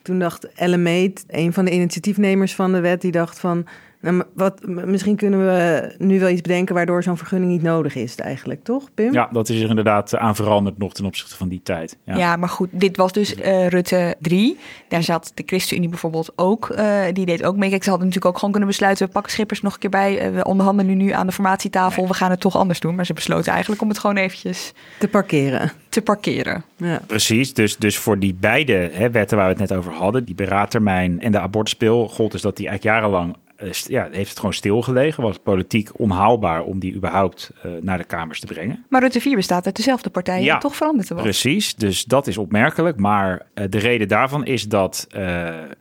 [0.02, 3.66] toen dacht Ellemeet, een van de initiatiefnemers van de wet, die dacht van
[4.02, 8.16] nou, wat, misschien kunnen we nu wel iets bedenken waardoor zo'n vergunning niet nodig is
[8.16, 9.14] eigenlijk, toch Pim?
[9.14, 11.98] Ja, dat is er inderdaad aan veranderd nog ten opzichte van die tijd.
[12.04, 14.58] Ja, ja maar goed, dit was dus uh, Rutte 3.
[14.88, 17.70] Daar zat de ChristenUnie bijvoorbeeld ook, uh, die deed ook mee.
[17.70, 20.28] Kijk, ze hadden natuurlijk ook gewoon kunnen besluiten, we pakken Schippers nog een keer bij.
[20.28, 22.96] Uh, we onderhandelen nu aan de formatietafel, we gaan het toch anders doen.
[22.96, 24.74] Maar ze besloten eigenlijk om het gewoon eventjes...
[25.00, 25.72] Te parkeren.
[25.90, 26.64] Te parkeren.
[26.76, 27.02] Ja.
[27.06, 30.36] Precies, dus, dus voor die beide hè, wetten waar we het net over hadden, die
[30.36, 33.36] beraadtermijn en de abortuspil, gold is dat die eigenlijk jarenlang
[33.88, 35.24] ja, heeft het gewoon stilgelegen.
[35.24, 38.86] Was politiek onhaalbaar om die überhaupt uh, naar de Kamers te brengen.
[38.90, 41.22] Maar Rutte 4 bestaat uit dezelfde partijen ja, toch veranderd was.
[41.22, 43.00] Precies, dus dat is opmerkelijk.
[43.00, 45.08] Maar uh, de reden daarvan is dat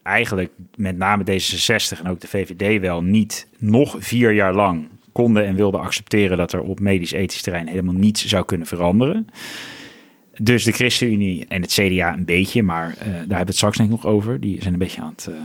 [0.02, 5.46] eigenlijk met name D66 en ook de VVD wel niet nog vier jaar lang konden
[5.46, 9.28] en wilden accepteren dat er op medisch-ethisch terrein helemaal niets zou kunnen veranderen.
[10.40, 13.78] Dus de ChristenUnie en het CDA een beetje, maar uh, daar hebben we het straks
[13.78, 14.40] nog over.
[14.40, 15.36] Die zijn een beetje aan het uh,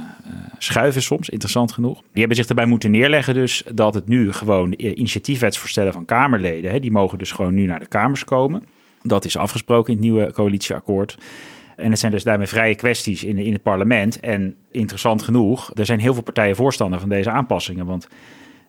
[0.57, 2.01] schuiven soms, interessant genoeg.
[2.01, 6.79] Die hebben zich erbij moeten neerleggen dus dat het nu gewoon initiatiefwetsvoorstellen van Kamerleden, hè,
[6.79, 8.63] die mogen dus gewoon nu naar de Kamers komen.
[9.03, 11.17] Dat is afgesproken in het nieuwe coalitieakkoord.
[11.75, 14.19] En het zijn dus daarmee vrije kwesties in, in het parlement.
[14.19, 17.85] En interessant genoeg, er zijn heel veel partijen voorstander van deze aanpassingen.
[17.85, 18.07] Want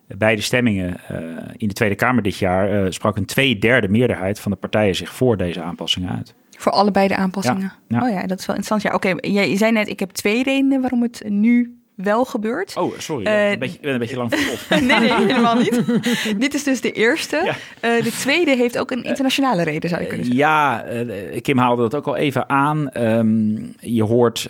[0.07, 1.17] bij de stemmingen uh,
[1.57, 5.13] in de Tweede Kamer dit jaar uh, sprak een tweederde meerderheid van de partijen zich
[5.13, 6.33] voor deze aanpassingen uit.
[6.57, 7.73] Voor allebei de aanpassingen?
[7.87, 8.03] Ja, ja.
[8.03, 8.81] Oh ja, dat is wel interessant.
[8.81, 9.31] Ja, oké, okay.
[9.31, 12.77] jij zei net, ik heb twee redenen waarom het nu wel gebeurt.
[12.77, 13.27] Oh, sorry.
[13.27, 14.69] Uh, een beetje, een beetje lang verkocht.
[14.87, 15.81] nee, nee, helemaal niet.
[16.43, 17.41] Dit is dus de eerste.
[17.43, 17.95] Ja.
[17.97, 20.43] Uh, de tweede heeft ook een internationale reden, zou je kunnen zeggen.
[20.43, 22.89] Ja, uh, Kim haalde dat ook al even aan.
[22.97, 24.49] Um, je hoort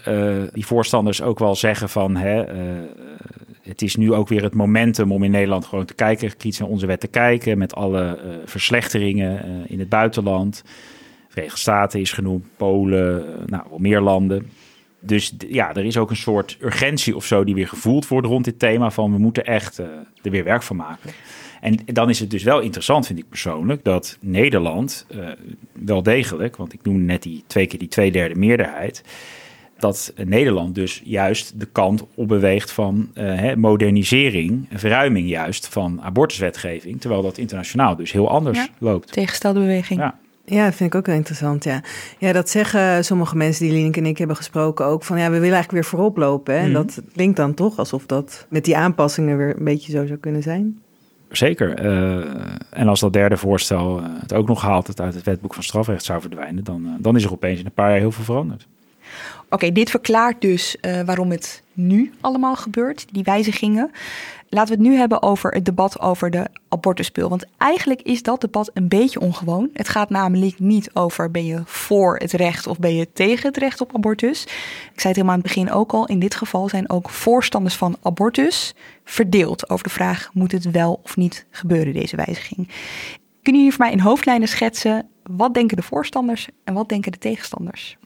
[0.52, 2.16] die voorstanders ook wel zeggen van...
[2.16, 2.44] Hè,
[3.68, 6.70] het is nu ook weer het momentum om in Nederland gewoon te kijken, kritisch naar
[6.70, 10.64] onze wet te kijken, met alle uh, verslechteringen uh, in het buitenland.
[11.30, 14.50] Verenigde Staten is genoemd, Polen, uh, nou, wel meer landen.
[15.00, 18.46] Dus ja, er is ook een soort urgentie of zo die weer gevoeld wordt rond
[18.46, 21.12] dit thema van we moeten echt er weer werk van maken.
[21.62, 25.06] En dan is het dus wel interessant, vind ik persoonlijk, dat Nederland
[25.72, 29.04] wel degelijk, want ik noemde net die twee keer die tweederde meerderheid,
[29.86, 37.02] dat Nederland dus juist de kant op beweegt van uh, modernisering, verruiming juist van abortuswetgeving,
[37.02, 39.12] terwijl dat internationaal dus heel anders ja, loopt.
[39.12, 40.00] Tegenstelde beweging.
[40.00, 40.18] Ja.
[40.48, 41.82] Ja, dat vind ik ook wel interessant, ja.
[42.18, 45.04] Ja, dat zeggen sommige mensen die Lineke en ik hebben gesproken ook...
[45.04, 46.54] van ja, we willen eigenlijk weer voorop lopen.
[46.54, 46.60] Hè?
[46.60, 46.74] En mm.
[46.74, 50.44] dat klinkt dan toch alsof dat met die aanpassingen weer een beetje zo zou kunnen
[50.44, 50.82] zijn.
[51.30, 51.86] Zeker.
[51.86, 52.26] Uh,
[52.70, 54.88] en als dat derde voorstel het ook nog haalt...
[54.88, 56.64] het uit het wetboek van strafrecht zou verdwijnen...
[56.64, 58.68] dan, dan is er opeens in een paar jaar heel veel veranderd.
[59.50, 63.92] Oké, dit verklaart dus uh, waarom het nu allemaal gebeurt, die wijzigingen.
[64.50, 67.30] Laten we het nu hebben over het debat over de abortuspil.
[67.30, 69.70] Want eigenlijk is dat debat een beetje ongewoon.
[69.74, 73.58] Het gaat namelijk niet over ben je voor het recht of ben je tegen het
[73.58, 74.44] recht op abortus.
[74.44, 76.06] Ik zei het helemaal aan het begin ook al.
[76.06, 81.00] In dit geval zijn ook voorstanders van abortus verdeeld over de vraag: moet het wel
[81.04, 82.70] of niet gebeuren, deze wijziging?
[83.42, 87.18] Kunnen jullie voor mij in hoofdlijnen schetsen wat denken de voorstanders en wat denken de
[87.18, 87.98] tegenstanders?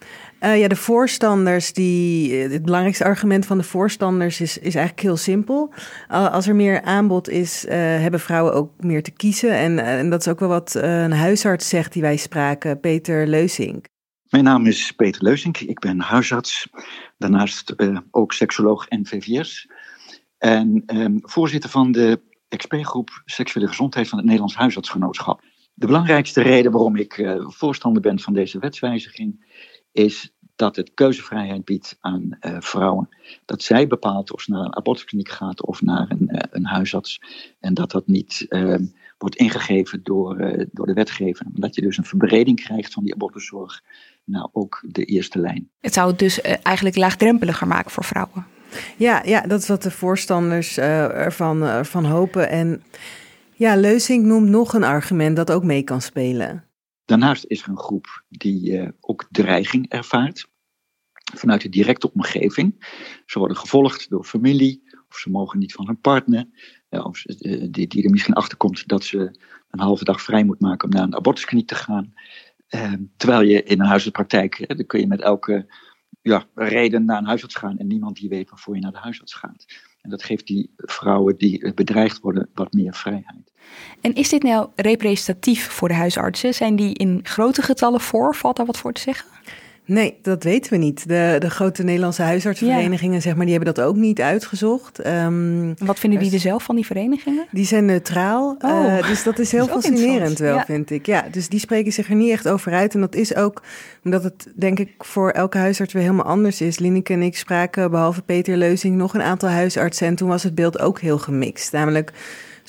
[0.43, 5.05] Uh, ja, de voorstanders, die, eh, het belangrijkste argument van de voorstanders is, is eigenlijk
[5.05, 5.73] heel simpel.
[6.07, 9.51] Als er meer aanbod is, uh, hebben vrouwen ook meer te kiezen.
[9.51, 13.85] En, en dat is ook wel wat een huisarts zegt die wij spraken, Peter Leusink.
[14.29, 16.67] Mijn naam is Peter Leusink, ik ben huisarts,
[17.17, 17.75] daarnaast
[18.11, 19.69] ook seksoloog en VVS.
[20.37, 25.41] En ehm, voorzitter van de expertgroep Seksuele Gezondheid van het Nederlands Huisartsgenootschap.
[25.73, 29.47] De belangrijkste reden waarom ik voorstander ben van deze wetswijziging
[29.91, 33.09] is dat het keuzevrijheid biedt aan uh, vrouwen.
[33.45, 37.21] Dat zij bepaalt of ze naar een abortuskliniek gaat of naar een, uh, een huisarts.
[37.59, 38.75] En dat dat niet uh,
[39.17, 41.45] wordt ingegeven door, eh, door de wetgever.
[41.49, 43.83] Dat je dus een verbreding krijgt van die abortuszorg
[44.23, 45.69] naar ook de eerste lijn.
[45.79, 48.45] Het zou het dus eigenlijk laagdrempeliger maken voor vrouwen.
[48.97, 52.49] Ja, ja, dat is wat de voorstanders uh, ervan, ervan hopen.
[52.49, 52.83] En
[53.53, 56.63] ja, Leusink noemt nog een argument dat ook mee kan spelen.
[57.09, 60.47] Daarnaast is er een groep die uh, ook dreiging ervaart
[61.35, 62.95] vanuit de directe omgeving.
[63.25, 66.45] Ze worden gevolgd door familie, of ze mogen niet van hun partner,
[66.89, 69.17] of die, die er misschien achter komt dat ze
[69.69, 72.13] een halve dag vrij moet maken om naar een abortuskliniek te gaan.
[73.17, 75.73] Terwijl je in een huisartspraktijk, dan kun je met elke
[76.21, 79.33] ja, reden naar een huisarts gaan en niemand die weet waarvoor je naar de huisarts
[79.33, 79.65] gaat.
[80.09, 83.51] Dat geeft die vrouwen die bedreigd worden wat meer vrijheid.
[84.01, 86.53] En is dit nou representatief voor de huisartsen?
[86.53, 88.35] Zijn die in grote getallen voor?
[88.35, 89.27] Valt daar wat voor te zeggen?
[89.89, 91.07] Nee, dat weten we niet.
[91.07, 95.07] De, de grote Nederlandse huisartsenverenigingen, zeg maar, die hebben dat ook niet uitgezocht.
[95.07, 97.45] Um, Wat vinden die er zelf van, die verenigingen?
[97.51, 98.55] Die zijn neutraal.
[98.59, 100.65] Oh, uh, dus dat is heel dat is fascinerend wel, ja.
[100.65, 101.05] vind ik.
[101.05, 102.93] Ja, dus die spreken zich er niet echt over uit.
[102.93, 103.61] En dat is ook
[104.03, 106.79] omdat het, denk ik, voor elke huisarts weer helemaal anders is.
[106.79, 110.07] Lineke en ik spraken, behalve Peter Leuzing, nog een aantal huisartsen.
[110.07, 111.71] En toen was het beeld ook heel gemixt.
[111.71, 112.11] Namelijk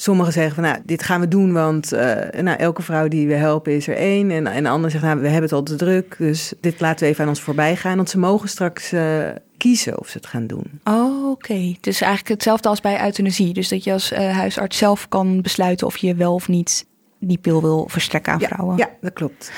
[0.01, 2.01] Sommigen zeggen van, nou, dit gaan we doen, want uh,
[2.41, 4.31] nou, elke vrouw die we helpen is er één.
[4.31, 7.11] En, en anderen zeggen, nou, we hebben het al te druk, dus dit laten we
[7.11, 7.97] even aan ons voorbij gaan.
[7.97, 10.81] Want ze mogen straks uh, kiezen of ze het gaan doen.
[10.85, 11.53] Oh, oké.
[11.53, 11.73] Okay.
[11.77, 13.53] Het is eigenlijk hetzelfde als bij euthanasie.
[13.53, 16.87] Dus dat je als uh, huisarts zelf kan besluiten of je wel of niet
[17.19, 18.77] die pil wil verstrekken aan ja, vrouwen.
[18.77, 19.53] Ja, dat klopt.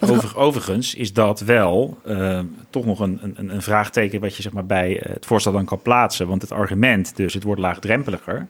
[0.00, 4.52] Over, overigens is dat wel uh, toch nog een, een, een, vraagteken wat je zeg
[4.52, 6.28] maar, bij het voorstel dan kan plaatsen.
[6.28, 8.46] Want het argument, dus het wordt laagdrempeliger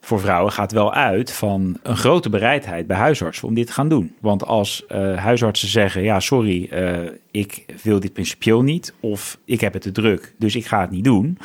[0.00, 3.88] voor vrouwen gaat wel uit van een grote bereidheid bij huisartsen om dit te gaan
[3.88, 4.14] doen.
[4.20, 9.60] Want als uh, huisartsen zeggen: ja, sorry, uh, ik wil dit principieel niet, of ik
[9.60, 11.38] heb het te druk, dus ik ga het niet doen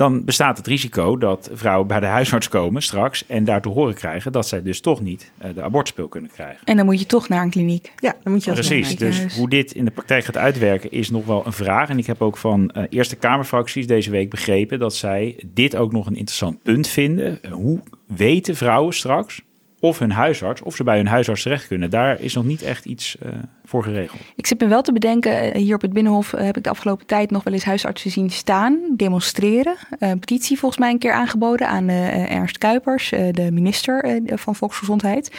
[0.00, 3.94] dan bestaat het risico dat vrouwen bij de huisarts komen straks en daar te horen
[3.94, 6.58] krijgen dat zij dus toch niet uh, de abortuspil kunnen krijgen.
[6.64, 7.92] En dan moet je toch naar een kliniek.
[7.96, 8.96] Ja, dan moet je Precies.
[8.96, 11.88] Dus hoe dit in de praktijk gaat uitwerken is nog wel een vraag.
[11.88, 15.92] En ik heb ook van uh, Eerste Kamerfracties deze week begrepen dat zij dit ook
[15.92, 17.40] nog een interessant punt vinden.
[17.50, 19.42] hoe weten vrouwen straks
[19.80, 21.90] of hun huisarts, of ze bij hun huisarts terecht kunnen.
[21.90, 23.32] Daar is nog niet echt iets uh,
[23.64, 24.20] voor geregeld.
[24.36, 27.06] Ik zit me wel te bedenken, eh, hier op het Binnenhof heb ik de afgelopen
[27.06, 29.76] tijd nog wel eens huisartsen zien staan, demonstreren.
[29.98, 35.36] Een petitie volgens mij een keer aangeboden aan uh, Ernst Kuipers, de minister van Volksgezondheid,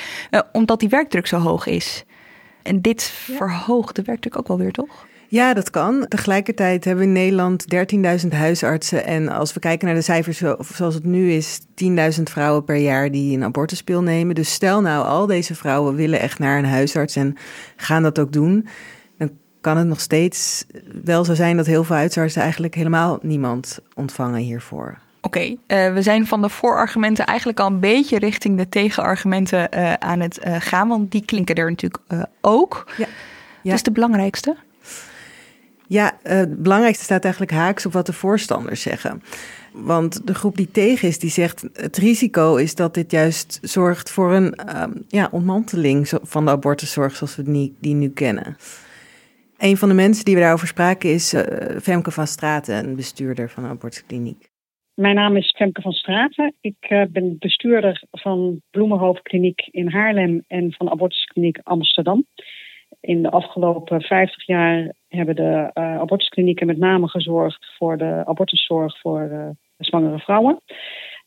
[0.52, 2.06] omdat die werkdruk zo hoog is.
[2.64, 3.36] En dit ja.
[3.36, 5.08] verhoogt de werkdruk ook wel weer, toch?
[5.32, 6.06] Ja, dat kan.
[6.08, 7.66] Tegelijkertijd hebben we in Nederland
[8.24, 9.06] 13.000 huisartsen.
[9.06, 10.42] En als we kijken naar de cijfers
[10.74, 14.36] zoals het nu is, 10.000 vrouwen per jaar die een abortuspil nemen.
[14.36, 17.38] Dus stel nou, al deze vrouwen willen echt naar een huisarts en
[17.76, 18.68] gaan dat ook doen.
[19.18, 20.66] Dan kan het nog steeds
[21.04, 24.98] wel zo zijn dat heel veel huisartsen eigenlijk helemaal niemand ontvangen hiervoor.
[25.22, 29.70] Oké, okay, uh, we zijn van de voorargumenten eigenlijk al een beetje richting de tegenargumenten
[29.76, 32.04] uh, aan het uh, gaan, want die klinken er natuurlijk
[32.42, 32.92] ook.
[32.98, 33.06] Ja.
[33.06, 33.08] ja.
[33.64, 34.56] Wat is de belangrijkste?
[35.92, 39.22] Ja, uh, het belangrijkste staat eigenlijk haaks op wat de voorstanders zeggen.
[39.74, 44.12] Want de groep die tegen is, die zegt het risico is dat dit juist zorgt
[44.12, 48.56] voor een um, ja, ontmanteling van de abortuszorg zoals we die, nu kennen.
[49.58, 51.42] Een van de mensen die we daarover spraken is uh,
[51.82, 54.50] Femke van Straten, een bestuurder van een abortuskliniek.
[54.94, 56.54] Mijn naam is Femke van Straten.
[56.62, 62.26] Ik uh, ben bestuurder van Bloemenhoofdkliniek in Haarlem en van Abortuskliniek Amsterdam.
[63.02, 69.00] In de afgelopen 50 jaar hebben de uh, abortusklinieken met name gezorgd voor de abortuszorg
[69.00, 70.62] voor uh, zwangere vrouwen.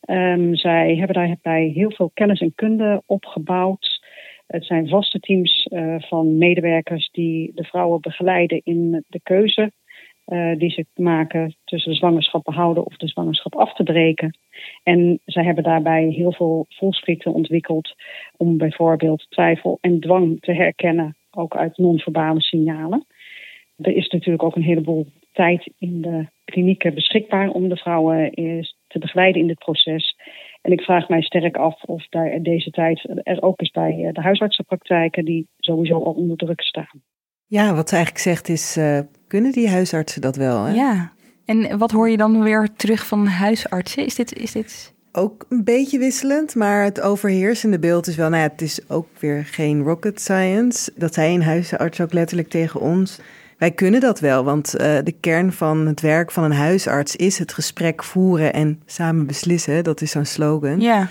[0.09, 4.03] Um, zij hebben daarbij heel veel kennis en kunde opgebouwd.
[4.47, 9.71] Het zijn vaste teams uh, van medewerkers die de vrouwen begeleiden in de keuze
[10.57, 14.37] die ze maken tussen de zwangerschap behouden of de zwangerschap af te breken.
[14.83, 17.95] En zij hebben daarbij heel veel volscripten ontwikkeld
[18.37, 23.05] om bijvoorbeeld twijfel en dwang te herkennen ook uit non-verbale signalen.
[23.77, 28.31] Er is natuurlijk ook een heleboel tijd in de klinieken beschikbaar om de vrouwen
[28.87, 30.15] te begeleiden in dit proces.
[30.61, 34.13] En ik vraag mij sterk af of daar deze tijd er ook is bij eh,
[34.13, 37.01] de huisartsenpraktijken die sowieso al onder druk staan.
[37.47, 40.63] Ja, wat ze eigenlijk zegt is, uh, kunnen die huisartsen dat wel?
[40.63, 40.73] Hè?
[40.73, 41.11] Ja,
[41.45, 44.05] en wat hoor je dan weer terug van huisartsen?
[44.05, 48.43] Is dit, is dit ook een beetje wisselend, maar het overheersende beeld is wel, nou
[48.43, 50.91] ja, het is ook weer geen rocket science.
[50.95, 53.19] Dat zei een huisarts ook letterlijk tegen ons.
[53.57, 57.39] Wij kunnen dat wel, want uh, de kern van het werk van een huisarts is
[57.39, 59.83] het gesprek voeren en samen beslissen.
[59.83, 60.79] Dat is zo'n slogan.
[60.79, 61.07] Ja.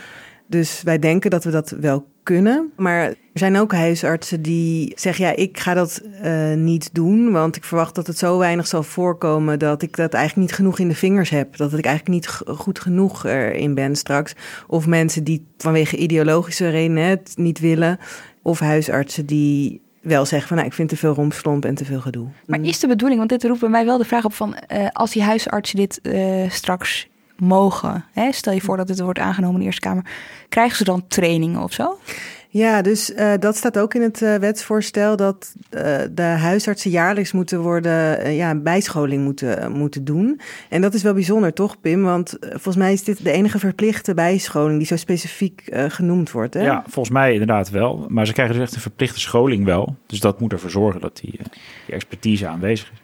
[0.46, 2.72] Dus wij denken dat we dat wel kunnen.
[2.76, 7.57] Maar er zijn ook huisartsen die zeggen: ja, ik ga dat uh, niet doen, want
[7.57, 10.88] ik verwacht dat het zo weinig zal voorkomen dat ik dat eigenlijk niet genoeg in
[10.88, 11.57] de vingers heb.
[11.57, 14.35] Dat ik eigenlijk niet goed genoeg erin ben straks.
[14.66, 17.98] Of mensen die vanwege ideologische redenen het niet willen.
[18.42, 22.00] Of huisartsen die wel zeggen van nou, ik vind te veel rompslomp en te veel
[22.00, 22.26] gedoe.
[22.46, 24.87] Maar is de bedoeling, want dit roept bij mij wel de vraag op van uh,
[24.92, 29.55] als die huisartsen dit uh, straks mogen, hè, stel je voor dat dit wordt aangenomen
[29.55, 30.05] in de Eerste Kamer,
[30.49, 31.99] krijgen ze dan trainingen of zo?
[32.49, 37.33] Ja, dus uh, dat staat ook in het uh, wetsvoorstel dat uh, de huisartsen jaarlijks
[37.33, 40.40] moeten worden, ja, bijscholing moeten, moeten doen.
[40.68, 42.03] En dat is wel bijzonder, toch, Pim?
[42.03, 46.55] Want volgens mij is dit de enige verplichte bijscholing die zo specifiek genoemd wordt.
[46.55, 46.62] Hè?
[46.62, 48.07] Ja, volgens mij inderdaad wel.
[48.09, 49.97] Maar ze krijgen dus echt een verplichte scholing wel.
[50.07, 51.40] Dus dat moet ervoor zorgen dat die,
[51.87, 52.99] die expertise aanwezig is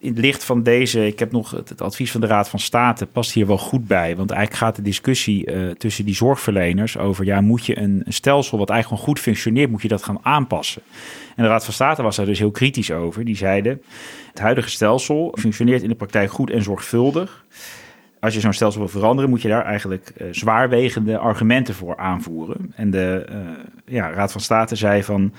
[0.00, 3.06] in het licht van deze, ik heb nog het, advies van de Raad van State,
[3.06, 4.16] past hier wel goed bij.
[4.16, 8.58] Want eigenlijk gaat de discussie uh, tussen die zorgverleners over, ja, moet je een, stelsel
[8.58, 10.82] wat eigenlijk gewoon goed functioneert, moet je dat gaan aanpassen?
[11.36, 13.24] En de Raad van State was daar dus heel kritisch over.
[13.24, 13.82] Die zeiden,
[14.30, 17.44] het huidige stelsel functioneert in de praktijk goed en zorgvuldig.
[18.20, 22.72] Als je zo'n stelsel wil veranderen, moet je daar eigenlijk uh, zwaarwegende argumenten voor aanvoeren.
[22.74, 23.36] En de uh,
[23.84, 25.32] ja, Raad van State zei van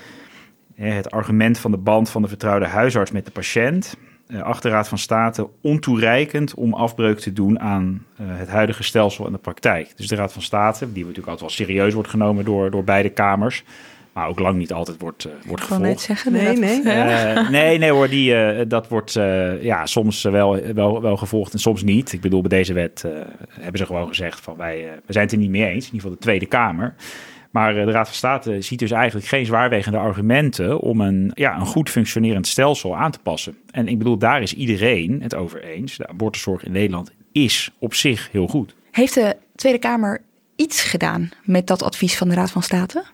[0.74, 3.96] het argument van de band van de vertrouwde huisarts met de patiënt
[4.42, 9.38] Achterraad van State ontoereikend om afbreuk te doen aan uh, het huidige stelsel en de
[9.38, 9.96] praktijk.
[9.96, 13.08] Dus de Raad van State, die natuurlijk altijd wel serieus wordt genomen door, door beide
[13.08, 13.64] kamers,
[14.12, 15.82] maar ook lang niet altijd wordt, uh, wordt gevolgd.
[15.82, 16.82] Ik net zeggen, nee, nee.
[17.60, 19.12] nee, nee hoor, die, dat wordt
[19.60, 22.12] ja, soms wel, wel, wel gevolgd en soms niet.
[22.12, 23.04] Ik bedoel, bij deze wet
[23.50, 26.00] hebben ze gewoon gezegd van wij we zijn het er niet mee eens, in ieder
[26.00, 26.94] geval de Tweede Kamer.
[27.50, 31.56] Maar eh, de Raad van State ziet dus eigenlijk geen zwaarwegende argumenten om een, ja,
[31.56, 33.56] een goed functionerend stelsel aan te passen.
[33.70, 35.96] En ik bedoel, daar is iedereen het over eens.
[35.96, 38.74] De abortuszorg in Nederland is op zich heel goed.
[38.90, 40.20] Heeft de Tweede Kamer
[40.56, 43.04] iets gedaan met dat advies van de Raad van State?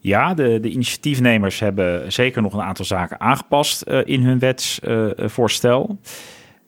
[0.00, 5.86] Ja, de, de initiatiefnemers hebben zeker nog een aantal zaken aangepast uh, in hun wetsvoorstel.
[5.90, 5.96] Uh,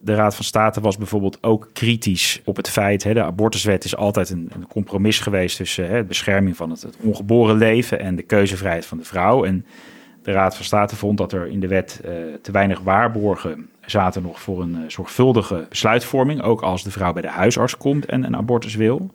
[0.05, 3.97] de Raad van State was bijvoorbeeld ook kritisch op het feit, hè, de abortuswet is
[3.97, 8.23] altijd een, een compromis geweest tussen hè, de bescherming van het, ongeboren leven en de
[8.23, 9.45] keuzevrijheid van de vrouw.
[9.45, 9.67] En
[10.23, 12.11] de Raad van State vond dat er in de wet uh,
[12.43, 17.23] te weinig waarborgen zaten nog voor een uh, zorgvuldige besluitvorming, ook als de vrouw bij
[17.23, 19.11] de huisarts komt en een abortus wil.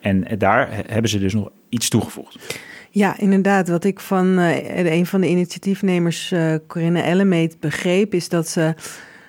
[0.00, 2.58] En uh, daar hebben ze dus nog iets toegevoegd.
[2.90, 3.68] Ja, inderdaad.
[3.68, 6.34] Wat ik van een van de initiatiefnemers,
[6.66, 8.74] Corinne Ellemeet, begreep, is dat ze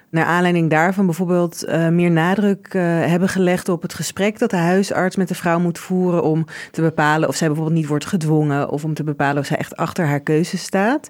[0.10, 4.56] naar aanleiding daarvan bijvoorbeeld uh, meer nadruk uh, hebben gelegd op het gesprek dat de
[4.56, 8.70] huisarts met de vrouw moet voeren om te bepalen of zij bijvoorbeeld niet wordt gedwongen
[8.70, 11.10] of om te bepalen of zij echt achter haar keuze staat.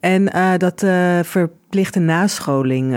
[0.00, 0.80] En uh, dat
[1.26, 2.96] verplichte nascholing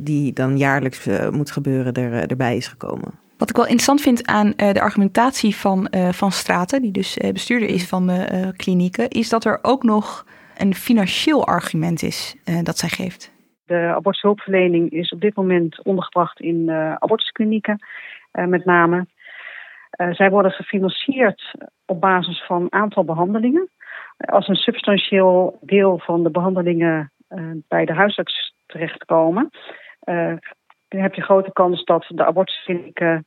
[0.00, 3.10] die dan jaarlijks moet gebeuren er, erbij is gekomen.
[3.38, 7.84] Wat ik wel interessant vind aan de argumentatie van, van Straten, die dus bestuurder is
[7.84, 13.34] van de klinieken, is dat er ook nog een financieel argument is dat zij geeft.
[13.66, 17.78] De abortushulpverlening is op dit moment ondergebracht in uh, abortusklinieken,
[18.32, 19.06] uh, met name.
[20.00, 21.54] Uh, zij worden gefinancierd
[21.86, 23.68] op basis van aantal behandelingen.
[24.16, 27.12] Als een substantieel deel van de behandelingen
[27.68, 29.50] bij de huisarts terechtkomen,
[30.88, 33.26] dan heb je grote kans dat de abortusklinieken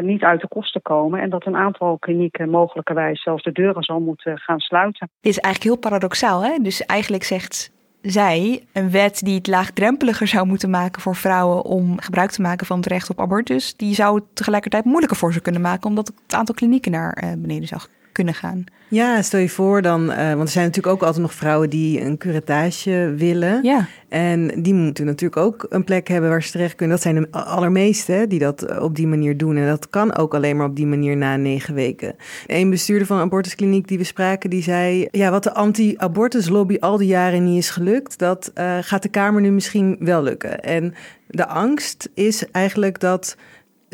[0.00, 4.00] niet uit de kosten komen en dat een aantal klinieken mogelijkerwijs zelfs de deuren zal
[4.00, 5.10] moeten gaan sluiten.
[5.20, 6.44] Dit is eigenlijk heel paradoxaal.
[6.44, 6.58] Hè?
[6.58, 7.73] Dus eigenlijk zegt
[8.04, 12.66] zij een wet die het laagdrempeliger zou moeten maken voor vrouwen om gebruik te maken
[12.66, 16.06] van het recht op abortus, die zou het tegelijkertijd moeilijker voor ze kunnen maken, omdat
[16.06, 17.80] het aantal klinieken naar eh, beneden zou
[18.12, 18.64] kunnen gaan.
[18.94, 22.00] Ja, stel je voor dan, uh, want er zijn natuurlijk ook altijd nog vrouwen die
[22.00, 23.62] een curettage willen.
[23.62, 23.86] Ja.
[24.08, 26.96] En die moeten natuurlijk ook een plek hebben waar ze terecht kunnen.
[26.96, 29.56] Dat zijn de allermeeste die dat eh, op die manier doen.
[29.56, 32.14] En dat kan ook alleen maar op die manier na negen weken.
[32.46, 35.08] Een bestuurder van een abortuskliniek die we spraken, die zei...
[35.10, 38.18] ja, wat de anti-abortuslobby al die jaren niet is gelukt...
[38.18, 40.60] dat uh, gaat de Kamer nu misschien wel lukken.
[40.60, 40.94] En
[41.28, 43.36] de angst is eigenlijk dat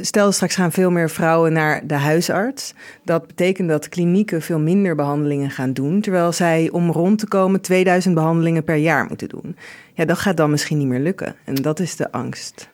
[0.01, 2.75] stel straks gaan veel meer vrouwen naar de huisarts.
[3.05, 7.61] Dat betekent dat klinieken veel minder behandelingen gaan doen, terwijl zij om rond te komen
[7.61, 9.57] 2000 behandelingen per jaar moeten doen.
[9.95, 11.35] Ja, dat gaat dan misschien niet meer lukken.
[11.45, 12.69] En dat is de angst.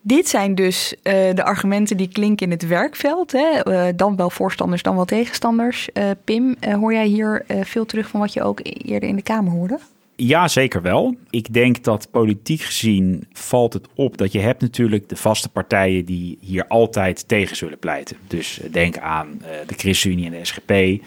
[0.00, 3.32] Dit zijn dus uh, de argumenten die klinken in het werkveld.
[3.32, 3.68] Hè?
[3.68, 5.88] Uh, dan wel voorstanders, dan wel tegenstanders.
[5.92, 9.52] Uh, Pim, hoor jij hier veel terug van wat je ook eerder in de Kamer
[9.52, 9.78] hoorde?
[10.16, 11.16] Ja, zeker wel.
[11.30, 16.04] Ik denk dat politiek gezien valt het op dat je hebt natuurlijk de vaste partijen
[16.04, 18.16] die hier altijd tegen zullen pleiten.
[18.26, 21.02] Dus eh, denk aan uh, de ChristenUnie en de SGP.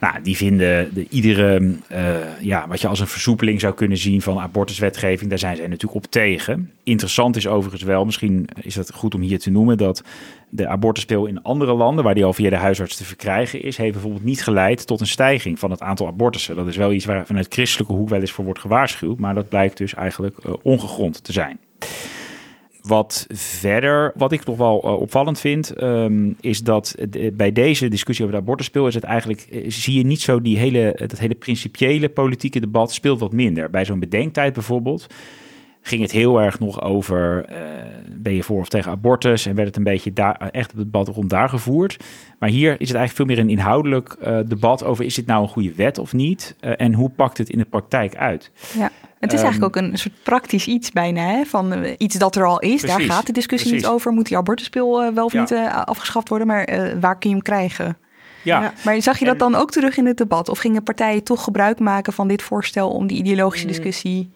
[0.00, 1.60] Nou, die vinden de, iedere,
[1.92, 5.66] uh, ja, wat je als een versoepeling zou kunnen zien van abortuswetgeving, daar zijn zij
[5.66, 6.70] natuurlijk op tegen.
[6.82, 10.02] Interessant is overigens wel, misschien is het goed om hier te noemen, dat
[10.48, 13.92] de abortuspeel in andere landen, waar die al via de huisarts te verkrijgen is, heeft
[13.92, 16.56] bijvoorbeeld niet geleid tot een stijging van het aantal abortussen.
[16.56, 19.48] Dat is wel iets waar vanuit christelijke hoek wel eens voor wordt gewaarschuwd, maar dat
[19.48, 21.58] blijkt dus eigenlijk uh, ongegrond te zijn.
[22.82, 26.94] Wat verder, wat ik toch wel uh, opvallend vind, um, is dat
[27.32, 30.94] bij deze discussie over de abortuspil is het eigenlijk, zie je niet zo die hele,
[31.06, 33.70] dat hele principiële politieke debat speelt wat minder.
[33.70, 35.06] Bij zo'n bedenktijd bijvoorbeeld
[35.82, 37.44] ging het heel erg nog over,
[38.08, 39.46] ben je voor of tegen abortus?
[39.46, 42.04] En werd het een beetje daar, echt het debat rond daar gevoerd.
[42.38, 44.16] Maar hier is het eigenlijk veel meer een inhoudelijk
[44.48, 46.56] debat over, is dit nou een goede wet of niet?
[46.60, 48.50] En hoe pakt het in de praktijk uit?
[48.76, 48.90] Ja.
[49.20, 51.44] Het is um, eigenlijk ook een soort praktisch iets bijna, hè?
[51.44, 52.80] van uh, iets dat er al is.
[52.80, 53.86] Precies, Daar gaat de discussie precies.
[53.86, 54.12] niet over.
[54.12, 55.40] Moet die abortuspil uh, wel of ja.
[55.40, 56.68] niet uh, afgeschaft worden, maar
[57.00, 57.96] waar kun je hem krijgen?
[58.42, 58.60] Ja.
[58.60, 58.72] ja.
[58.84, 60.48] Maar zag je dat dan ook terug in het debat?
[60.48, 64.30] Of gingen partijen toch gebruik maken van dit voorstel om die ideologische discussie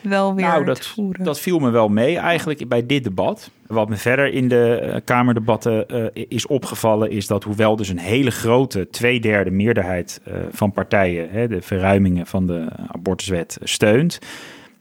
[0.00, 1.24] wel weer nou, dat, te voeren?
[1.24, 3.50] Dat viel me wel mee eigenlijk bij dit debat.
[3.66, 5.84] Wat me verder in de uh, Kamerdebatten
[6.14, 11.30] uh, is opgevallen, is dat hoewel dus een hele grote tweederde meerderheid uh, van partijen
[11.30, 14.18] hè, de verruimingen van de abortuswet steunt,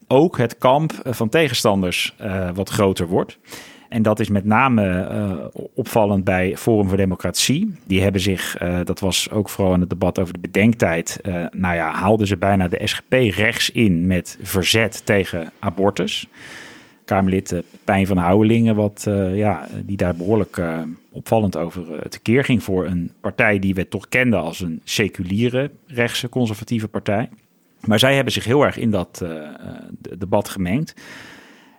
[0.07, 2.15] ook het kamp van tegenstanders
[2.53, 3.37] wat groter wordt.
[3.89, 7.73] En dat is met name uh, opvallend bij Forum voor Democratie.
[7.87, 11.45] Die hebben zich, uh, dat was ook vooral in het debat over de bedenktijd, uh,
[11.51, 16.27] nou ja, haalden ze bijna de SGP rechts in met verzet tegen abortus.
[17.05, 20.61] Kamerlid Pijn van Houwelingen, wat, ja, die daar behoorlijk
[21.11, 26.29] opvallend over tekeer ging voor een partij die we toch kenden als een seculiere rechtse
[26.29, 27.29] conservatieve partij.
[27.79, 29.25] Maar zij hebben zich heel erg in dat
[30.17, 30.93] debat gemengd.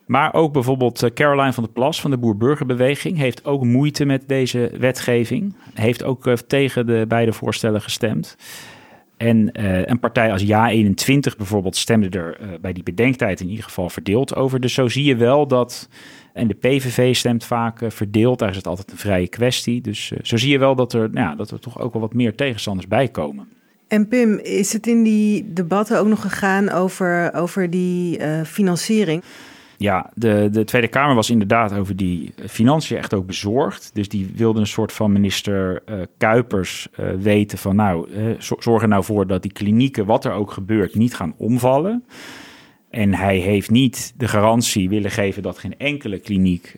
[0.06, 4.28] Maar ook bijvoorbeeld eh, Caroline van der Plas van de Boer-Burgerbeweging heeft ook moeite met
[4.28, 5.54] deze wetgeving.
[5.74, 8.36] Heeft ook eh, tegen de beide voorstellen gestemd.
[9.16, 13.88] En uh, een partij als Ja21 bijvoorbeeld stemde er bij die bedenktijd in ieder geval
[13.88, 14.60] verdeeld over.
[14.60, 15.88] Dus zo zie je wel dat.
[16.32, 18.38] En de PVV stemt vaak verdeeld.
[18.38, 19.80] Daar is het altijd een vrije kwestie.
[19.80, 22.34] Dus zo zie je wel dat er, nou dat er toch ook wel wat meer
[22.34, 23.48] tegenstanders bij komen.
[23.88, 29.22] En Pim, is het in die debatten ook nog gegaan over, over die financiering?
[29.76, 33.90] Ja, de, de Tweede Kamer was inderdaad over die financiën echt ook bezorgd.
[33.94, 38.82] Dus die wilde een soort van minister uh, Kuipers uh, weten van nou, uh, zorg
[38.82, 42.04] er nou voor dat die klinieken, wat er ook gebeurt, niet gaan omvallen.
[42.90, 46.76] En hij heeft niet de garantie willen geven dat geen enkele kliniek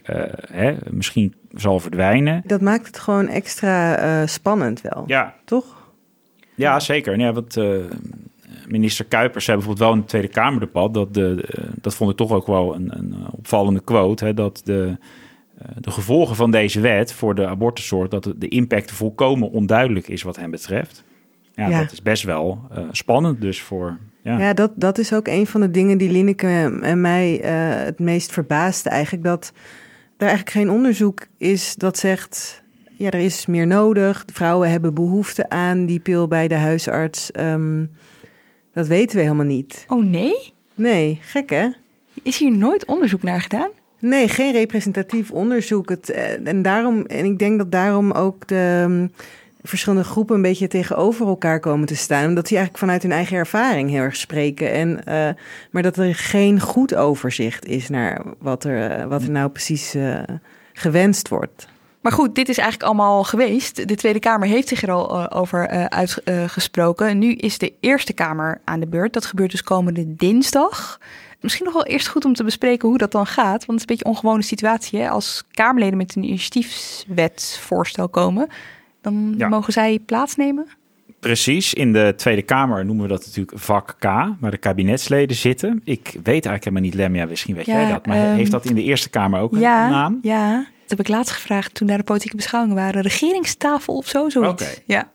[0.53, 2.43] hè, misschien zal verdwijnen.
[2.47, 5.35] Dat maakt het gewoon extra spannend wel, ja.
[5.45, 5.93] toch?
[6.55, 7.19] Ja, zeker.
[7.19, 7.57] Ja, want
[8.69, 11.49] minister Kuipers zei bijvoorbeeld wel in het Tweede Kamerdebat, dat, de,
[11.81, 14.97] dat vond ik toch ook wel een, een opvallende quote, hè, dat de,
[15.59, 20.23] eh, de gevolgen van deze wet voor de abortuszorg, dat de impact volkomen onduidelijk is
[20.23, 21.05] wat hem betreft.
[21.55, 21.81] Ja, ja.
[21.81, 23.99] dat is best wel uh, spannend dus voor...
[24.23, 27.85] Ja, ja dat, dat is ook een van de dingen die Lineke en mij uh,
[27.85, 29.53] het meest verbaasde eigenlijk, dat
[30.17, 32.63] er eigenlijk geen onderzoek is dat zegt...
[32.97, 34.25] Ja, er is meer nodig.
[34.33, 37.31] Vrouwen hebben behoefte aan die pil bij de huisarts.
[37.41, 37.91] Um,
[38.73, 39.85] dat weten we helemaal niet.
[39.89, 40.53] Oh nee?
[40.75, 41.69] Nee, gek hè?
[42.23, 43.71] Is hier nooit onderzoek naar gedaan?
[43.99, 45.89] Nee, geen representatief onderzoek.
[45.89, 46.11] Het,
[46.45, 49.13] en, daarom, en ik denk dat daarom ook de um,
[49.63, 52.29] verschillende groepen een beetje tegenover elkaar komen te staan.
[52.29, 54.73] Omdat die eigenlijk vanuit hun eigen ervaring heel erg spreken.
[54.73, 55.29] En, uh,
[55.71, 59.95] maar dat er geen goed overzicht is naar wat er, uh, wat er nou precies
[59.95, 60.23] uh,
[60.73, 61.69] gewenst wordt.
[62.01, 63.89] Maar goed, dit is eigenlijk allemaal geweest.
[63.89, 67.09] De Tweede Kamer heeft zich er al uh, over uh, uitgesproken.
[67.09, 69.13] Uh, nu is de Eerste Kamer aan de beurt.
[69.13, 71.01] Dat gebeurt dus komende dinsdag.
[71.41, 73.67] Misschien nog wel eerst goed om te bespreken hoe dat dan gaat.
[73.67, 75.01] Want het is een beetje een ongewone situatie.
[75.01, 75.09] Hè?
[75.09, 78.49] Als Kamerleden met een initiatiefswetsvoorstel komen,
[79.01, 79.49] dan ja.
[79.49, 80.67] mogen zij plaatsnemen.
[81.21, 84.05] Precies, in de Tweede Kamer noemen we dat natuurlijk vak K,
[84.41, 85.81] waar de kabinetsleden zitten.
[85.85, 88.07] Ik weet eigenlijk helemaal niet, Lemja, misschien weet ja, jij dat.
[88.07, 90.19] Maar um, heeft dat in de Eerste Kamer ook ja, een naam?
[90.23, 93.03] Ja, heb ik laatst gevraagd toen daar de politieke beschouwingen waren.
[93.03, 94.63] Regeringstafel of zo, zoiets.
[94.63, 94.75] Okay.
[94.87, 95.11] Ja.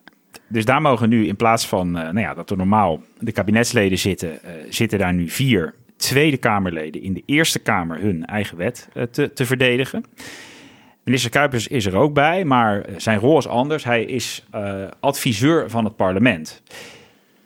[0.48, 3.98] Dus daar mogen nu in plaats van, uh, nou ja, dat er normaal de kabinetsleden
[3.98, 8.90] zitten, uh, zitten daar nu vier Tweede Kamerleden in de Eerste Kamer hun eigen wet
[8.94, 10.06] uh, te, te verdedigen.
[11.04, 13.84] Minister Kuipers is er ook bij, maar zijn rol is anders.
[13.84, 14.46] Hij is
[15.00, 16.62] adviseur van het parlement.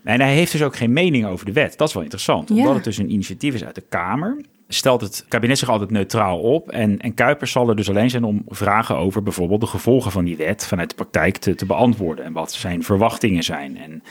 [0.04, 1.78] En hij heeft dus ook geen mening over de wet.
[1.78, 5.26] Dat is wel interessant, omdat het dus een initiatief is uit de Kamer stelt het
[5.28, 6.70] kabinet zich altijd neutraal op.
[6.70, 10.26] En, en Kuipers zal er dus alleen zijn om vragen over bijvoorbeeld de gevolgen van
[10.26, 12.26] die wet vanuit de praktijk te, te beantwoorden.
[12.26, 13.78] En wat zijn verwachtingen zijn.
[13.78, 14.04] En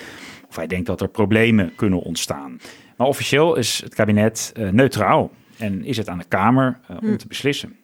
[0.48, 2.60] of hij denkt dat er problemen kunnen ontstaan.
[2.96, 7.08] Maar officieel is het kabinet uh, neutraal en is het aan de Kamer uh, om
[7.08, 7.16] hm.
[7.16, 7.76] te beslissen.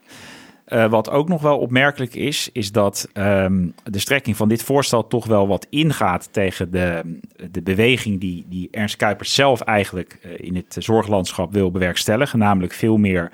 [0.72, 5.06] Uh, wat ook nog wel opmerkelijk is, is dat um, de strekking van dit voorstel
[5.06, 7.18] toch wel wat ingaat tegen de,
[7.50, 12.38] de beweging die, die Ernst Kuipers zelf eigenlijk uh, in het zorglandschap wil bewerkstelligen.
[12.38, 13.30] Namelijk veel meer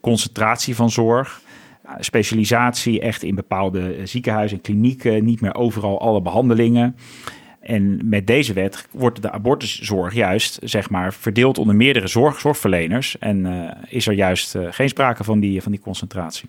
[0.00, 1.40] concentratie van zorg.
[1.86, 5.24] Uh, specialisatie echt in bepaalde ziekenhuizen en klinieken.
[5.24, 6.96] Niet meer overal alle behandelingen.
[7.60, 13.18] En met deze wet wordt de abortuszorg juist zeg maar, verdeeld onder meerdere zorg, zorgverleners.
[13.18, 13.46] En
[13.88, 16.48] is er juist geen sprake van die, van die concentratie.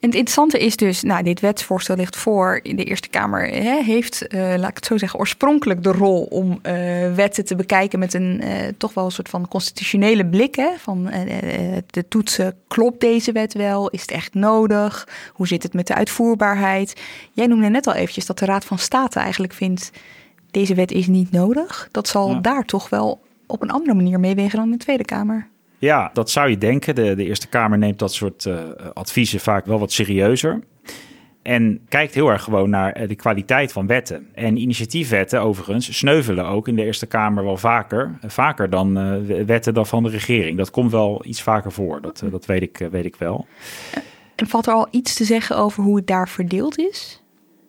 [0.00, 3.82] En het interessante is dus, nou, dit wetsvoorstel ligt voor in de Eerste Kamer, hè,
[3.82, 7.98] heeft, uh, laat ik het zo zeggen, oorspronkelijk de rol om uh, wetten te bekijken
[7.98, 10.54] met een uh, toch wel een soort van constitutionele blik.
[10.54, 11.04] Hè, van
[11.86, 13.90] de toetsen, klopt deze wet wel?
[13.90, 15.08] Is het echt nodig?
[15.32, 17.00] Hoe zit het met de uitvoerbaarheid?
[17.32, 19.90] Jij noemde net al eventjes dat de Raad van State eigenlijk vindt,
[20.50, 21.88] deze wet is niet nodig.
[21.90, 22.40] Dat zal ja.
[22.40, 25.48] daar toch wel op een andere manier meewegen dan in de Tweede Kamer.
[25.78, 26.94] Ja, dat zou je denken.
[26.94, 28.58] De, de Eerste Kamer neemt dat soort uh,
[28.92, 30.60] adviezen vaak wel wat serieuzer.
[31.42, 34.28] En kijkt heel erg gewoon naar de kwaliteit van wetten.
[34.34, 38.18] En initiatiefwetten, overigens, sneuvelen ook in de Eerste Kamer wel vaker.
[38.26, 38.94] Vaker dan
[39.46, 40.56] wetten dan van de regering.
[40.56, 42.00] Dat komt wel iets vaker voor.
[42.00, 43.46] Dat, dat weet, ik, weet ik wel.
[44.34, 47.22] En valt er al iets te zeggen over hoe het daar verdeeld is?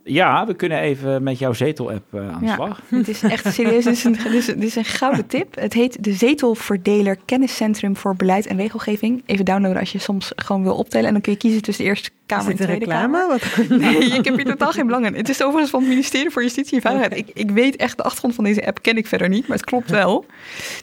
[0.07, 2.81] Ja, we kunnen even met jouw zetel-app uh, aan de ja, slag.
[2.89, 3.83] Het is echt serieus.
[3.83, 5.55] Dit is, een, dit, is, dit is een gouden tip.
[5.55, 9.23] Het heet de Zetelverdeler Kenniscentrum voor Beleid en Regelgeving.
[9.25, 11.07] Even downloaden als je soms gewoon wil optellen.
[11.07, 13.17] En dan kun je kiezen tussen de Eerste Kamer en de Tweede reclame?
[13.17, 13.27] Kamer.
[13.27, 13.67] Wat?
[13.79, 15.15] Nee, ik heb hier totaal geen belang in.
[15.15, 17.17] Het is overigens van het ministerie voor Justitie en Veiligheid.
[17.17, 19.65] Ik, ik weet echt, de achtergrond van deze app ken ik verder niet, maar het
[19.65, 20.25] klopt wel.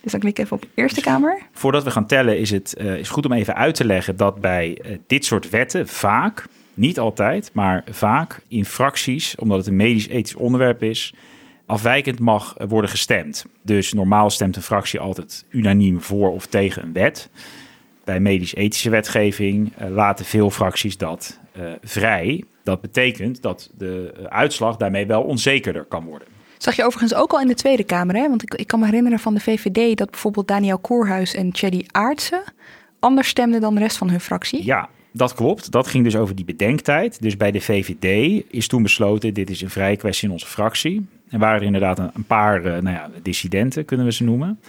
[0.02, 1.38] Dus dan klik ik even op Eerste Kamer.
[1.52, 4.40] Voordat we gaan tellen is het uh, is goed om even uit te leggen dat
[4.40, 9.76] bij uh, dit soort wetten vaak niet altijd, maar vaak in fracties, omdat het een
[9.76, 11.14] medisch-ethisch onderwerp is,
[11.66, 13.46] afwijkend mag worden gestemd.
[13.62, 17.30] Dus normaal stemt een fractie altijd unaniem voor of tegen een wet.
[18.04, 22.44] Bij medisch-ethische wetgeving uh, laten veel fracties dat uh, vrij.
[22.62, 26.28] Dat betekent dat de uitslag daarmee wel onzekerder kan worden.
[26.58, 28.28] Zag je overigens ook al in de Tweede Kamer, hè?
[28.28, 31.84] want ik, ik kan me herinneren van de VVD dat bijvoorbeeld Daniel Koerhuis en Tjeddy
[31.90, 32.42] Aartsen
[33.04, 34.64] anders stemden dan de rest van hun fractie.
[34.64, 35.70] Ja, dat klopt.
[35.70, 37.22] Dat ging dus over die bedenktijd.
[37.22, 41.06] Dus bij de VVD is toen besloten: dit is een vrije kwestie in onze fractie.
[41.28, 44.60] En waren er inderdaad een, paar uh, nou ja, dissidenten, kunnen we ze noemen.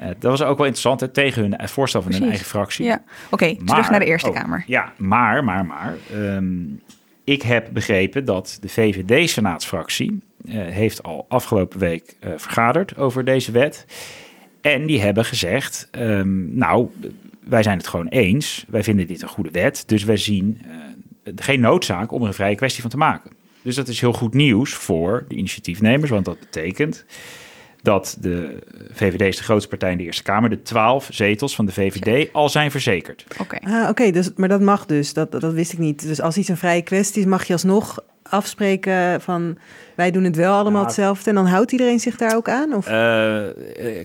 [0.00, 2.18] Uh, dat was ook wel interessant hè, tegen hun voorstel van Precies.
[2.18, 2.84] hun eigen fractie.
[2.84, 3.02] Ja.
[3.30, 4.64] Oké, okay, terug naar de Eerste oh, Kamer.
[4.66, 5.96] Ja, maar, maar, maar.
[6.14, 6.80] Um,
[7.24, 13.86] ik heb begrepen dat de VVD-senaatsfractie uh, heeft al afgelopen week vergaderd over deze wet.
[14.60, 16.88] En die hebben gezegd, um, nou,
[17.44, 18.64] wij zijn het gewoon eens.
[18.68, 19.82] Wij vinden dit een goede wet.
[19.86, 23.30] Dus wij zien uh, geen noodzaak om er een vrije kwestie van te maken.
[23.62, 26.10] Dus dat is heel goed nieuws voor de initiatiefnemers.
[26.10, 27.04] Want dat betekent
[27.82, 28.58] dat de
[28.92, 30.50] VVD is de grootste partij in de Eerste Kamer.
[30.50, 33.24] De twaalf zetels van de VVD al zijn verzekerd.
[33.38, 33.82] Oké, okay.
[33.82, 35.12] ah, okay, dus, maar dat mag dus.
[35.12, 36.06] Dat, dat wist ik niet.
[36.06, 39.58] Dus als iets een vrije kwestie is, mag je alsnog afspreken van
[39.94, 42.74] wij doen het wel allemaal ja, hetzelfde en dan houdt iedereen zich daar ook aan?
[42.74, 42.86] Of?
[42.86, 42.92] Uh,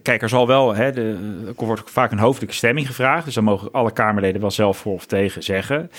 [0.02, 1.18] kijk, er zal wel, hè, de,
[1.60, 4.94] er wordt vaak een hoofdelijke stemming gevraagd, dus dan mogen alle Kamerleden wel zelf voor
[4.94, 5.92] of tegen zeggen.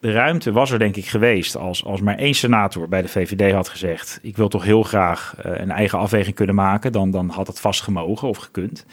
[0.00, 3.52] De ruimte was er denk ik geweest als, als maar één senator bij de VVD
[3.52, 7.28] had gezegd: ik wil toch heel graag uh, een eigen afweging kunnen maken, dan, dan
[7.28, 8.86] had het vast gemogen of gekund.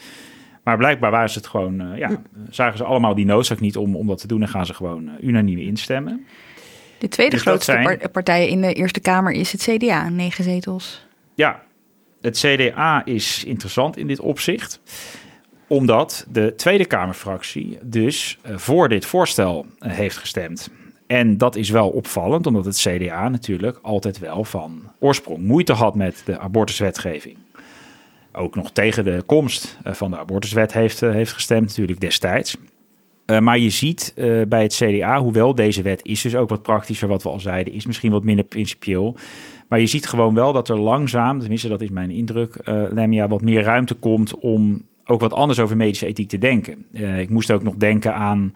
[0.62, 2.10] Maar blijkbaar waren ze het gewoon, uh, ja,
[2.50, 5.10] zagen ze allemaal die noodzaak niet om, om dat te doen en gaan ze gewoon
[5.20, 6.26] unaniem instemmen.
[7.02, 8.00] De tweede Dus grootste zijn...
[8.12, 11.06] partij in de Eerste Kamer is het CDA, negen zetels.
[11.34, 11.62] Ja,
[12.20, 14.80] het CDA is interessant in dit opzicht.
[15.66, 20.70] Omdat de Tweede Kamerfractie dus uh, voor dit voorstel uh, heeft gestemd.
[21.06, 25.94] En dat is wel opvallend, omdat het CDA natuurlijk altijd wel van oorsprong moeite had
[25.94, 27.36] met de abortuswetgeving.
[28.32, 32.56] Ook nog tegen de komst uh, van de abortuswet heeft, heeft gestemd, natuurlijk destijds.
[33.32, 36.62] Uh, maar je ziet uh, bij het CDA, hoewel deze wet is dus ook wat
[36.62, 39.16] praktischer, wat we al zeiden, is misschien wat minder principieel.
[39.68, 43.28] Maar je ziet gewoon wel dat er langzaam, tenminste dat is mijn indruk, uh, Lemia,
[43.28, 46.86] wat meer ruimte komt om ook wat anders over medische ethiek te denken.
[47.18, 48.54] ik moest ook nog denken aan,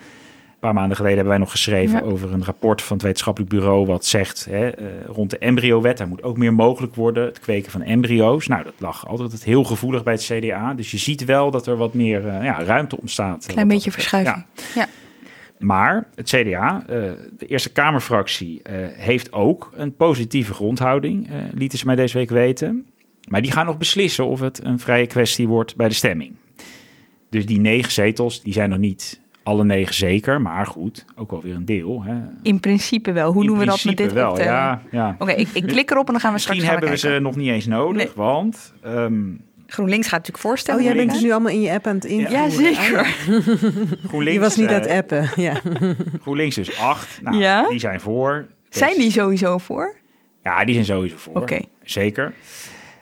[0.67, 2.05] paar maanden geleden hebben wij nog geschreven ja.
[2.05, 4.71] over een rapport van het wetenschappelijk bureau wat zegt hè,
[5.07, 8.47] rond de embryowet, daar moet ook meer mogelijk worden, het kweken van embryo's.
[8.47, 10.75] Nou, dat lag altijd heel gevoelig bij het CDA.
[10.75, 13.47] Dus je ziet wel dat er wat meer ja, ruimte ontstaat.
[13.47, 14.45] Klein beetje verschuiving.
[14.75, 14.87] Ja.
[15.59, 18.63] Maar het CDA, de Eerste Kamerfractie,
[18.97, 22.87] heeft ook een positieve grondhouding, lieten ze mij deze week weten.
[23.29, 26.35] Maar die gaan nog beslissen of het een vrije kwestie wordt bij de stemming.
[27.31, 31.43] Dus die negen zetels, die zijn nog niet alle negen zeker, maar goed, ook wel
[31.43, 32.03] weer een deel.
[32.03, 32.15] Hè.
[32.43, 33.33] In principe wel.
[33.33, 35.11] Hoe In doen we dat met dit wel, ja, ja.
[35.11, 37.17] Oké, okay, ik, ik, klik erop en dan gaan we straks Misschien hebben we kijken.
[37.17, 38.13] ze nog niet eens nodig, nee.
[38.15, 38.73] want...
[38.87, 40.81] Um, GroenLinks gaat natuurlijk voorstellen.
[40.81, 42.43] Oh, jij bent dus nu allemaal in je app aan het invoeren.
[42.43, 43.05] Ja, zeker.
[44.09, 45.61] GroenLinks, je was niet uh, aan het appen, ja.
[46.23, 47.23] GroenLinks dus acht.
[47.23, 47.69] Nou, ja?
[47.69, 48.47] die zijn voor.
[48.69, 48.79] Dus...
[48.79, 49.97] Zijn die sowieso voor?
[50.43, 51.35] Ja, die zijn sowieso voor.
[51.35, 51.43] Oké.
[51.43, 51.65] Okay.
[51.83, 52.33] Zeker.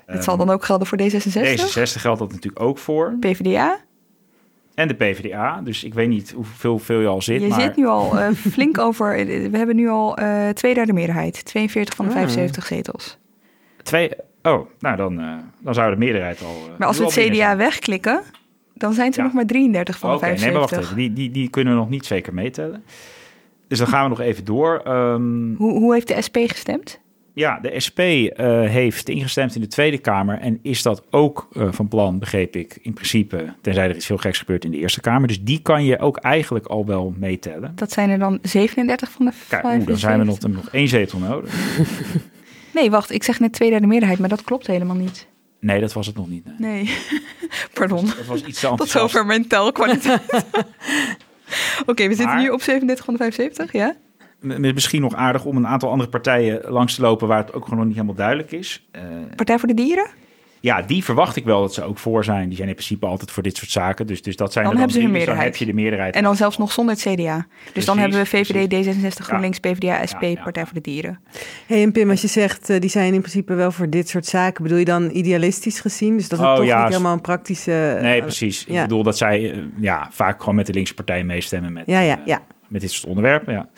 [0.06, 1.04] Het um, zal dan ook gelden voor D66?
[1.04, 3.16] D66 geldt dat natuurlijk ook voor.
[3.20, 3.80] PvdA?
[4.74, 5.60] En de PvdA.
[5.60, 7.42] Dus ik weet niet hoeveel veel je al zit.
[7.42, 7.60] Je maar...
[7.60, 9.26] zit nu al uh, flink over.
[9.26, 11.44] We hebben nu al uh, twee derde meerderheid.
[11.44, 12.16] 42 van de Ah.
[12.16, 13.18] 75 zetels.
[13.82, 14.10] Twee,
[14.44, 16.70] Oh, nou dan, uh, dan zou de meerderheid al...
[16.70, 18.22] Uh, maar als we het CDA wegklikken,
[18.74, 20.96] dan zijn het er nog maar 33 van de Oké, nee, maar wacht even.
[20.96, 22.84] Die, die, die kunnen we nog niet zeker meetellen.
[23.68, 24.82] Dus dan gaan we nog even door.
[24.88, 27.00] Um, hoe, hoe heeft de SP gestemd?
[27.34, 28.26] Ja, de SP uh,
[28.68, 32.78] heeft ingestemd in de Tweede Kamer en is dat ook uh, van plan, begreep ik,
[32.82, 35.28] in principe, tenzij er iets heel geks gebeurt in de Eerste Kamer.
[35.28, 37.72] Dus die kan je ook eigenlijk al wel meetellen.
[37.74, 41.18] Dat zijn er dan 37 van de Kijk, dan zijn we nog, nog één zetel
[41.18, 41.78] nodig.
[42.74, 45.26] nee, wacht, ik zeg net tweederde meerderheid, maar dat klopt helemaal niet.
[45.60, 46.44] Nee, dat was het nog niet.
[46.44, 46.94] Nee, nee.
[47.78, 48.06] pardon.
[48.06, 50.22] Dat was iets te Tot zover mijn telkwaliteit.
[51.80, 53.96] Oké, okay, we zitten Maar- nu op 37 van de 75, ja?
[54.58, 57.78] Misschien nog aardig om een aantal andere partijen langs te lopen waar het ook gewoon
[57.78, 58.86] nog niet helemaal duidelijk is.
[58.90, 59.02] Eh,
[59.36, 60.06] Partij voor de Dieren?
[60.60, 62.46] ja, die verwacht ik wel dat ze ook voor zijn.
[62.48, 64.06] Die zijn in principe altijd voor dit soort zaken.
[64.06, 65.58] Dus, dus dat zijn Dan er hebben ze drie, dus dan meerderheid.
[65.58, 66.14] heb je de meerderheid.
[66.14, 67.36] En dan zelfs nog zonder het CDA.
[67.36, 68.96] Dus Precies, dan hebben we VVD, precies.
[69.02, 71.20] D66, GroenLinks, PvdA, SP, Partij voor de Dieren.
[71.66, 74.26] Hey, en Pim, als je zegt eh, die zijn in principe wel voor dit soort
[74.26, 76.16] zaken, bedoel je dan idealistisch gezien?
[76.16, 77.98] Dus dat het Oh, toch ja, niet helemaal een praktische.
[78.00, 78.64] Nee, eh, precies.
[78.68, 78.74] ja.
[78.82, 82.20] Ik bedoel dat zij ja, vaak gewoon met de linkse partij meestemmen met, Ja, ja,
[82.24, 82.42] ja.
[82.68, 83.52] met dit soort onderwerpen.
[83.52, 83.68] Ja.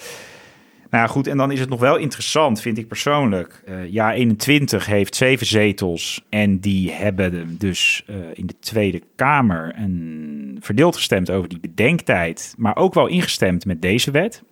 [0.90, 1.26] Nou ja, goed.
[1.26, 3.62] En dan is het nog wel interessant, vind ik persoonlijk.
[3.64, 6.24] Eh jaar 21 heeft zeven zetels.
[6.28, 12.54] En die hebben dus eh, in de Tweede Kamer een verdeeld gestemd over die bedenktijd.
[12.56, 14.42] Maar ook wel ingestemd met deze wet.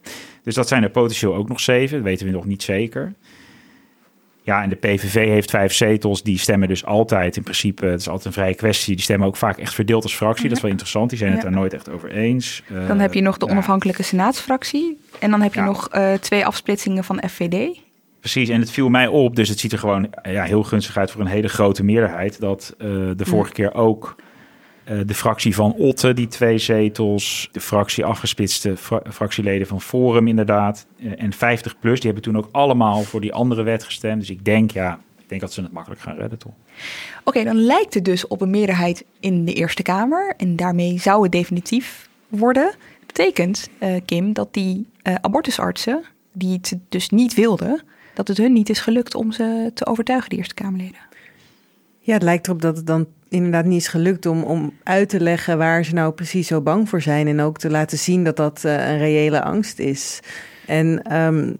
[0.43, 1.97] Dus dat zijn er potentieel ook nog zeven.
[1.97, 3.15] Dat weten we nog niet zeker.
[4.45, 6.23] Ja, en de PVV heeft vijf zetels.
[6.23, 8.95] Die stemmen dus altijd in principe, het is altijd een vrije kwestie.
[8.95, 10.49] Die stemmen ook vaak echt verdeeld als fractie.
[10.49, 11.11] Dat is wel interessant.
[11.11, 12.63] Die zijn het daar nooit echt over eens.
[12.69, 14.99] Eh, Dan heb je nog de ja, onafhankelijke senaatsfractie.
[15.19, 17.81] En dan heb je nog eh, twee afsplitsingen van FVD.
[18.21, 20.97] Precies, en het viel mij op, dus het ziet er gewoon eh, ja, heel gunstig
[20.97, 22.41] uit voor een hele grote meerderheid.
[22.41, 24.25] Dat eh, de vorige keer ook eh,
[24.85, 30.87] de fractie van Otte, die twee zetels, de fractie afgesplitste fra- fractieleden van Forum inderdaad,
[30.99, 34.21] eh, en 50 plus, die hebben toen ook allemaal voor die andere wet gestemd.
[34.21, 36.53] Dus ik denk, ja, ik denk dat ze het makkelijk gaan redden, toch?
[37.25, 40.35] Oké, dan lijkt het dus op een meerderheid in de Eerste Kamer.
[40.37, 42.65] En daarmee zou het definitief worden.
[42.99, 47.83] Dat betekent, eh, Kim, dat die eh, abortusartsen, die het dus niet wilden,
[48.15, 51.01] dat het hun niet is gelukt om ze te overtuigen, de Eerste Kamerleden.
[52.01, 55.21] Ja, het lijkt erop dat het dan inderdaad niet is gelukt om, om uit te
[55.21, 57.29] leggen waar ze nou precies zo bang voor zijn.
[57.29, 60.21] En ook te laten zien dat dat eh, een reële angst is.
[60.67, 61.53] En ehm,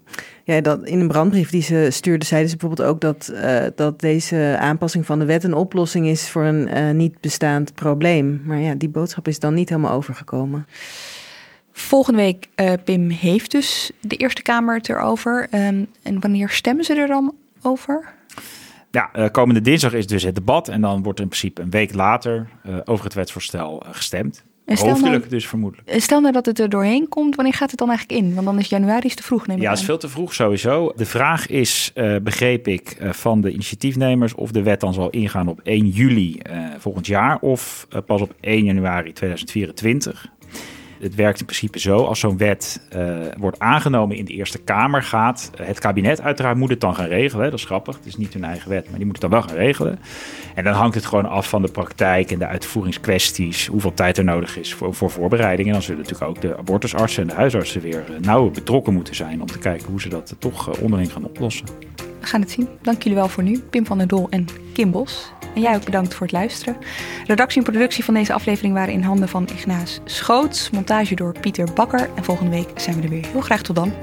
[0.43, 3.99] ja, dat in een brandbrief die ze stuurde, zeiden ze bijvoorbeeld ook dat, eh, dat
[3.99, 8.41] deze aanpassing van de wet een oplossing is voor een eh, niet bestaand probleem.
[8.45, 10.67] Maar ja, die boodschap is dan niet helemaal overgekomen.
[11.71, 12.47] Volgende week,
[12.83, 15.47] Pim, heeft dus de Eerste Kamer het erover.
[15.49, 18.13] Ehm, en wanneer stemmen ze er dan over?
[18.95, 21.93] Ja, eh, komende dinsdag is dus het debat en dan wordt in principe een week
[21.93, 24.43] later eh, over het wetsvoorstel eh, gestemd.
[24.65, 26.01] En nou- Hoofdelijk dus vermoedelijk.
[26.01, 28.33] Stel nou dat het er doorheen komt, wanneer gaat het dan eigenlijk in?
[28.33, 30.33] Want dan is januari is te vroeg, neem ik Ja, het is veel te vroeg
[30.33, 30.93] sowieso.
[30.95, 31.93] De vraag is,
[32.23, 36.39] begreep ik, van de initiatiefnemers of de wet dan zal ingaan op 1 juli
[36.77, 40.29] volgend jaar of pas op 1 januari 2024.
[40.99, 45.03] Het werkt in principe zo, als zo'n wet eh, wordt aangenomen in de Eerste Kamer,
[45.03, 47.49] gaat het kabinet uiteraard moet het dan gaan regelen.
[47.51, 49.41] Dat is grappig, het is niet hun eigen wet, maar die moet het dan wel
[49.41, 49.99] gaan regelen.
[50.55, 54.23] En dan hangt het gewoon af van de praktijk en de uitvoeringskwesties, hoeveel tijd er
[54.23, 55.67] nodig is voor, voor voorbereiding.
[55.67, 59.15] En dan zullen natuurlijk ook de abortusartsen en de huisartsen weer eh, nauw betrokken moeten
[59.15, 61.65] zijn om te kijken hoe ze dat eh, toch onderling gaan oplossen.
[62.19, 62.67] We gaan het zien.
[62.81, 63.59] Dank jullie wel voor nu.
[63.69, 65.31] Pim van der Dol en Kim Bos.
[65.55, 66.77] En jij ook bedankt voor het luisteren.
[67.27, 70.69] Redactie en productie van deze aflevering waren in handen van Ignaas Schoots.
[70.69, 72.09] Montage door Pieter Bakker.
[72.15, 73.25] En volgende week zijn we er weer.
[73.27, 73.93] Heel graag tot dan.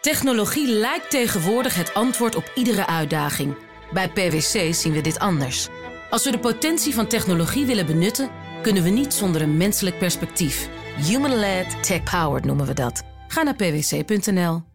[0.00, 3.56] Technologie lijkt tegenwoordig het antwoord op iedere uitdaging.
[3.92, 5.68] Bij PwC zien we dit anders.
[6.10, 8.30] Als we de potentie van technologie willen benutten,
[8.62, 10.68] kunnen we niet zonder een menselijk perspectief.
[10.96, 13.02] Human-led, tech-powered noemen we dat.
[13.28, 14.73] Ga naar pwc.nl.